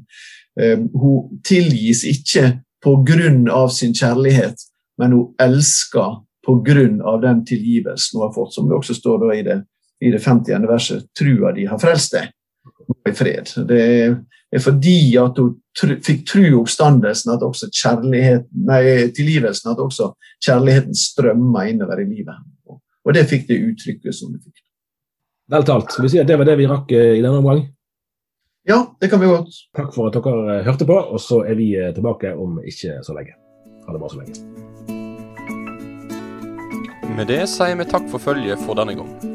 Uh, 0.56 0.86
hun 0.96 1.42
tilgis 1.44 2.06
ikke 2.08 2.62
pga. 2.86 3.68
sin 3.68 3.94
kjærlighet, 3.94 4.56
men 5.02 5.12
hun 5.12 5.34
elsker 5.42 6.22
pga. 6.46 7.18
den 7.28 7.46
tilgivelsen 7.46 8.20
hun 8.20 8.28
har 8.28 8.36
fått, 8.36 8.54
som 8.54 8.70
det 8.70 8.78
også 8.78 8.94
står 8.94 9.34
i 9.34 9.44
det, 9.44 9.64
i 10.04 10.12
det 10.12 10.20
50. 10.20 10.68
verset. 10.68 11.06
Trua 11.18 11.54
de 11.56 11.68
har 11.70 11.80
frelst 11.82 12.18
deg. 12.18 12.32
i 13.10 13.14
fred. 13.14 13.50
Det 13.68 13.82
er 14.52 14.62
fordi 14.62 15.16
at 15.22 15.38
hun 15.42 15.56
tr 15.78 15.96
fikk 16.06 16.26
tru 16.30 16.44
oppstandelsen 16.62 17.34
at 17.34 17.44
også 17.46 17.70
kjærligheten, 17.74 18.66
nei, 18.68 18.82
tilgivelsen, 19.16 19.72
at 19.74 19.82
også 19.82 20.12
kjærligheten 20.46 20.98
strømma 20.98 21.68
innover 21.70 22.02
i 22.02 22.10
livet. 22.10 22.44
Og 23.06 23.14
det 23.14 23.28
fikk 23.30 23.48
det 23.50 23.62
uttrykket 23.62 24.18
som 24.18 24.34
det 24.34 24.42
fikk. 24.44 24.64
Vel 25.52 25.66
talt. 25.66 25.92
Skal 25.94 26.08
vi 26.08 26.14
si 26.16 26.22
at 26.22 26.30
det 26.30 26.40
var 26.42 26.48
det 26.48 26.58
vi 26.58 26.70
rakk 26.70 26.94
i 26.96 27.22
denne 27.22 27.38
omgang? 27.38 27.66
Ja, 28.66 28.80
det 29.02 29.12
kan 29.12 29.22
vi 29.22 29.30
godt. 29.30 29.54
Takk 29.78 29.94
for 29.94 30.10
at 30.10 30.18
dere 30.18 30.64
hørte 30.66 30.88
på, 30.90 30.98
og 30.98 31.22
så 31.22 31.44
er 31.46 31.60
vi 31.60 31.70
tilbake 31.94 32.34
om 32.34 32.58
ikke 32.66 32.98
så 33.06 33.14
lenge. 33.14 33.38
Ha 33.86 33.94
det 33.94 34.02
bra 34.02 34.10
så 34.10 34.24
lenge. 34.24 34.42
Med 37.16 37.30
det 37.30 37.46
sier 37.48 37.78
vi 37.78 37.86
takk 37.88 38.10
for 38.10 38.20
følget 38.20 38.66
for 38.66 38.74
denne 38.82 38.98
gang. 38.98 39.35